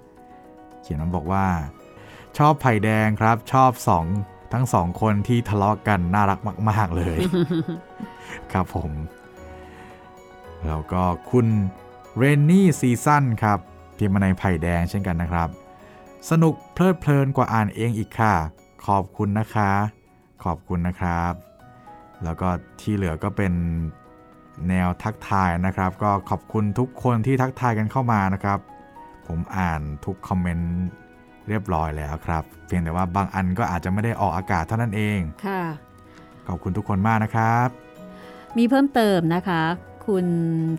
[0.81, 1.45] เขียนมาบอกว่า
[2.37, 4.05] ชอบไผ่แดงครับ ชอบสอง
[4.53, 7.17] ทั้งสองคนที่ทะเลาะกัน น่ารักมาก ๆ เลย
[8.51, 8.91] ครับผม
[10.67, 11.47] แล้วก็คุณ
[12.17, 13.59] เรนนี่ซีซั่นครับ
[13.97, 15.49] พิมพ์มาในไผ่แดงเช่นกันนะครับ
[16.29, 18.35] สนุกเพลิดเพลินกว่าอ่านเองอีกค่ะ
[18.87, 19.71] ขอบคุณนะคะ
[20.43, 21.33] ขอบคุณนะครับ
[22.23, 22.47] แล้วก็
[22.81, 23.53] ที่เหลือก็เป็น
[24.69, 28.59] แนวทักทายนะครับ ก็ขอบคุณทุกคนที่ทักทายกันเข้ามานะครับ
[29.27, 30.73] ผมอ่านทุกคอมเมนต์
[31.49, 35.63] เรียบร้อยแล้วครับ เพียงแต่ว่าบางอันก็อาจจะไม่ได้ออกอากาศเท่านั้นเองค่ะ
[36.47, 37.67] ขอบคุณทุกคนมากนะครับ
[38.57, 39.63] มีเพิ่มเติมนะคะ
[40.05, 40.27] คุณ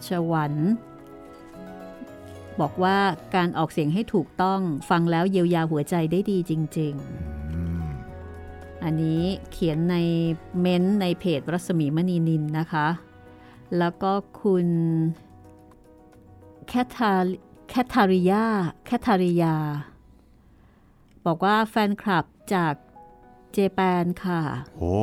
[0.06, 0.54] ชวัน
[2.60, 2.98] บอกว่า
[3.34, 4.60] การออกเสียงให้ถูกต้อง
[4.90, 6.94] ฟังแล้วเยียวยาหัวใจได้ดีจริง
[7.52, 9.96] อืมๆอันนี้เขียนใน
[10.60, 12.88] เม้นต์ในเพจรัศมีมณีนินนะคะ
[13.78, 14.12] แล้วก็
[14.42, 14.66] คุณ
[16.68, 17.12] แคทา
[17.68, 18.44] แคทาริยา
[18.86, 19.54] แคทาริยา
[21.26, 22.74] บอกว่าแฟนคลับจาก
[23.52, 24.42] เจแปนค่ะ
[24.76, 24.96] โอ้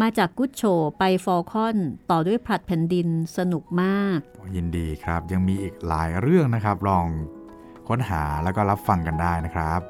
[0.00, 0.62] มาจากกุชโช
[0.98, 1.76] ไปฟอลคอน
[2.10, 4.18] ต่อด้วยผลัดแผ่นดินสนุกมาก
[4.56, 7.06] ยินดีครับยังมีอีกหลายเรื่องนะครับ ลอง
[7.88, 9.80] ค้นหาแล้วก็รับฟังกันได้นะครับ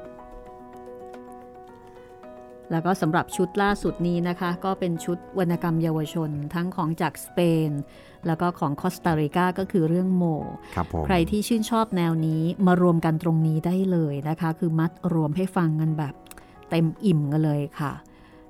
[2.73, 7.71] แล้วก็สำหรับชุดล่าสุดนี้นะคะ ก็เป็นชุดวรรณกรรมเยาวชน ทั้งของจากสเปน
[8.27, 10.23] แล้วก็ของคอสตาริกาก็คือเรื่องโม
[10.75, 16.13] ครับผมใครที่ชื่นชอบแนวนี้มารวมกันตรงนี้ได้เลยนะคะ คือมัดรวมให้ฟังกันแบบ
[16.69, 17.93] เต็มอิ่มกันเลยค่ะ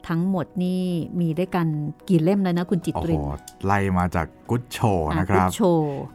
[0.08, 0.84] ทั้งหมดนี่
[1.20, 1.68] มีด้วยกัน
[2.10, 5.62] กี่เล่มแล้วนะคุณจิตโอ้ริโหนไล่มาจากกุชโชอะนะครับกุชโช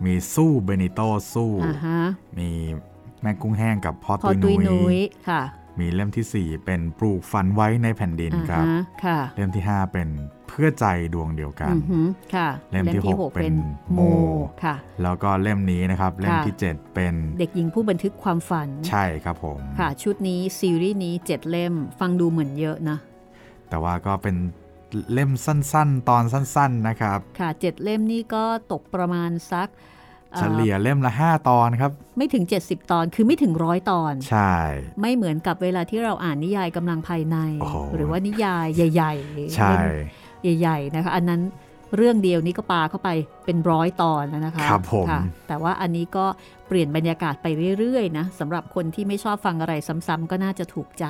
[0.05, 1.01] มีสู้เบนิโต
[1.33, 2.01] สู้อ่าฮะ
[2.39, 2.51] มี
[3.23, 4.99] แม่กุ้งแห้งกับพ่อพอตุยตุยนุนุ้ยย
[5.29, 5.43] ค่ะ
[5.81, 10.09] มีเล่มทีสี่ 4 เป็นปลูกฝันไว้ในแผ่นดินอ่าครับฮะค่ะเล่มที่ 5 เป็น
[10.49, 13.55] เพื่อใจดวงเดียวกันอือหือค่ะเล่มที่หกเป็น
[13.95, 14.01] โม
[14.65, 22.99] ค่ะแล้วก็เล่มนี้นะครับ เล่มค่ะที่ 7 เป็นเด็กหญิงผู้บันทึกความฝัน ใช่ครับผมค่ะชุดนี้ซีรีส์นี้ 7 เล่มฟังดูเหมือนเยอะนะ
[23.69, 24.37] แต่ว่าก็เป็น
[25.13, 29.69] เล่มสั้น ๆ ตอนสั้น ๆนะครับ ค่ะ7เล่มนี่ก็ตกประมาณสัก
[30.33, 34.55] เอ่อเฉลี่ยเล่มละ 5 ตอนครับ ไม่ถึง 70 ตอนคือไม่ถึงร้อยตอน ใช่
[35.01, 39.73] ไม่เหมือนกับเวลาที่เราอ่านนิยายกำลังภายในโอ้โหหรือว่านิยายใหญ่ๆใช่
[40.43, 41.43] เล่มใหญ่ ๆ นะคะ อันนั้น
[41.97, 43.09] เรื่องเดียวนี้ก็ปาเข้าไป
[43.45, 46.27] เป็นร้อยตอนแล้วนะคะครับผมะแต่ว่าอันนี้ก็
[46.69, 47.47] เปลี่ยนบรรยากาศไป
[47.79, 49.75] เรื่อยๆนะสำหรับคนที่ไม่ชอบฟังอะไร
[50.07, 51.05] ซ้ำๆก็น่าจะถูกใจ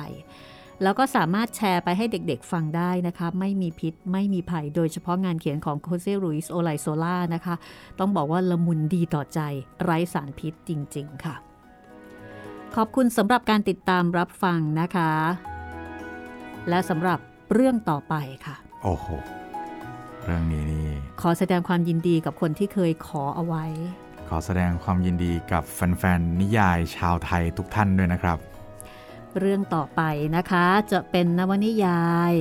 [0.83, 7.55] แล้วก็สามารถแชร์ไปให้เด็กๆฟังได้นะคะ ไม่มีพิษไม่มีภัยโดยเฉพาะงานเขียนของโคเซรุยส์โอไลโซล่านะคะ
[7.99, 9.39] ต้องบอกว่าละมุนดีต่อใจ
[9.83, 11.35] ไร้สารพิษจริง ๆ ค่ะ
[12.75, 15.11] ขอบคุณสำหรับการติดตามรับฟังนะคะ
[16.69, 17.19] และสำหรับ
[17.53, 18.15] เรื่องต่อไป
[18.45, 19.07] ค่ะ โอ้โห
[20.23, 20.87] เรื่องนี้นี่
[21.21, 23.65] ขอแสดงความยินดีกับคนที่เคยขอเอาไว้
[24.29, 28.37] ขอแสดงความยินดีกับแฟนๆนิยายชาวไทยทุกท่านด้วยนะครับ
[29.39, 30.01] เรื่องต่อไป
[30.35, 32.33] นะคะจะเป็นนวนิยาย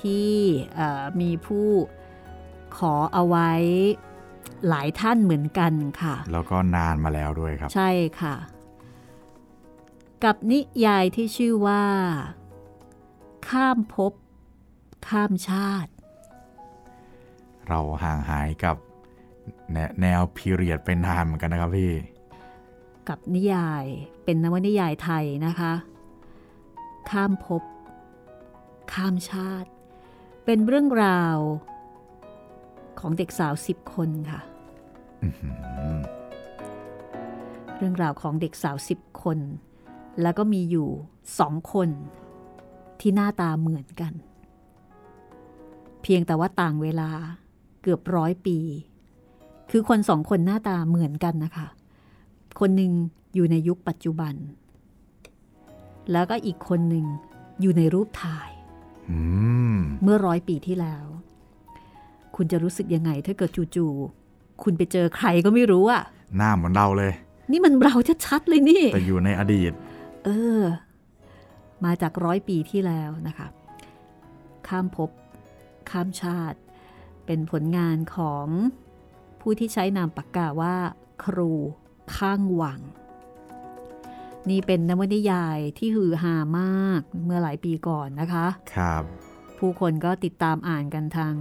[0.00, 0.32] ที่
[0.74, 1.68] เอ่อมีผู้
[2.76, 3.50] ขอเอาไว้
[4.68, 5.72] หลายท่านเหมือนกัน
[6.02, 7.90] ค่ะ แล้วก็นานมาแล้วด้วยครับ ใช่
[8.20, 8.36] ค่ะ
[10.24, 11.82] กับนิยายที่ชื่อว่า
[13.48, 14.12] ข้ามภพ
[15.08, 15.90] ข้ามชาติ
[17.68, 18.76] เราห่างหายกับ
[19.72, 21.92] แนแนวพีเรียดเป็นนานเหมือนกันนะครับพี่
[23.08, 23.84] กับนิยาย
[24.24, 25.72] เป็นนวนิยายไทยนะคะ
[27.10, 27.62] ข้ามภพ
[28.92, 29.70] ข้ามชาติ
[30.44, 31.36] เป็นเรื่องราว
[33.00, 34.40] ของเด็กสาวสิบคนค่ะ
[35.22, 35.54] อื้อหือ
[37.76, 39.38] เรื่องราวของเด็กสาวสิบคน
[40.22, 40.88] แล้วก็มีอยู่
[41.38, 41.88] สองคน
[43.00, 44.12] ที่หน้าตาเหมือนกัน
[46.02, 47.10] เพียงแต่ว่าต่างเวลา
[47.82, 48.58] เกือบร้อยปี
[49.70, 51.66] คือคนสองคนหน้าตาเหมือนกันนะคะ
[52.60, 52.92] คนหนึ่ง
[53.34, 54.34] อยู่ในยุคปัจจุบัน
[56.12, 57.06] แล้วก็อีกคนหนึ่ง
[57.60, 58.50] อยู่ในรูปถ่าย
[59.10, 59.18] อื
[59.74, 61.06] มเมื่อร้อยปีที่แล้ว
[62.36, 66.02] คุณจะรู้สึกยังไง ถ้าเกิดจู่ๆคุณไปเจอใครก็ไม่รู้อะ
[66.36, 67.12] หน้าเหมือนเราเลย
[67.50, 67.96] นี่มันเรา
[68.26, 69.72] ชัดๆเลยนี่ แต่อยู่ในอดีต
[70.24, 70.28] เอ
[70.60, 70.62] อ
[71.84, 73.48] มาจากร้อยปีที่แล้วนะคะ
[74.68, 75.10] ข้ามภพ
[75.90, 76.58] ข้ามชาติ
[77.26, 78.46] เป็นผลงานของ
[79.40, 80.76] ผู้ที่ใช้นามปากกาว่า
[81.24, 81.52] ครู
[82.16, 82.80] ข้างวัง
[84.50, 89.04] นี่เป็นนวนิยายที่ฮือฮามากเมื่อหลายปีก่อนนะคะ ครับ
[89.58, 91.34] ผู้คนก็ติดตามอ่านกันทาง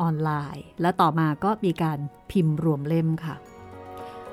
[0.00, 1.98] ออนไลน์ และต่อมาก็มีการ
[2.30, 3.36] พิมพ์รวมเล่มค่ะ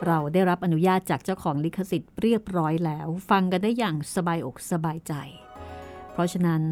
[0.05, 5.13] เราได้รับอนุญาตจากเจ้าของลิขสิทธิ์เรียบร้อยแล้ว ฟังกันได้อย่างสบายอกสบายใจ
[6.11, 6.63] เพราะฉะนั้น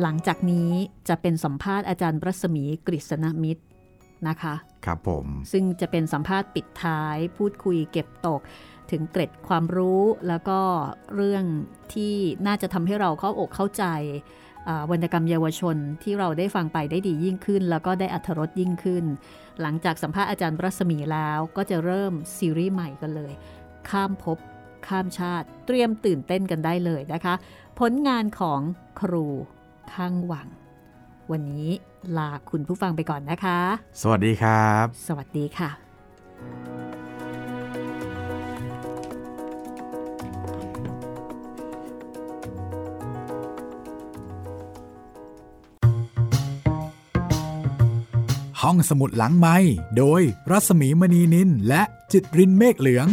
[0.00, 0.70] หลังจากนี้
[1.08, 3.62] จะเป็นสัมภาษณ์อาจารย์รัศมีกฤษณมิตร
[4.28, 4.54] นะคะ
[4.86, 8.40] ครับผม ซึ่งจะเป็นสัมภาษณ์ปิดท้าย พูดคุยเก็บตก
[8.90, 10.60] ถึงเกร็ดความรู้แล้วก็
[11.14, 11.44] เรื่อง
[11.94, 12.14] ที่
[12.46, 13.84] น่าจะทำให้เราเข้าอกเข้าใจ
[14.68, 19.04] อ่าวรรณกรรมเยาวชนที่เราได้ฟังไปได้ดียิ่งขึ้น แล้วก็ได้อัธรสยิ่งขึ้น
[19.60, 23.32] หลังจากสัมภาษณ์อาจารย์รัศมีแล้วก็จะเริ่มซีรีส์ใหม่กันเลย
[23.90, 24.38] ข้ามภพ
[24.88, 27.34] ข้ามชาติเตรียมตื่นเต้นกันได้เลยนะคะ
[27.80, 28.60] ผลงานของ
[29.00, 29.26] ครู
[29.94, 30.48] ข้างหวัง
[31.32, 31.68] วันนี้
[32.16, 33.60] ลาคุณผู้ฟังไปก่อนนะคะ
[34.00, 35.70] สวัสดีครับ สวัสดีค่ะ
[48.62, 49.56] ห้องสมุดหลังไม้
[49.98, 53.06] โดยรัสมีมณีนินและจิตรินเมฆเหลือง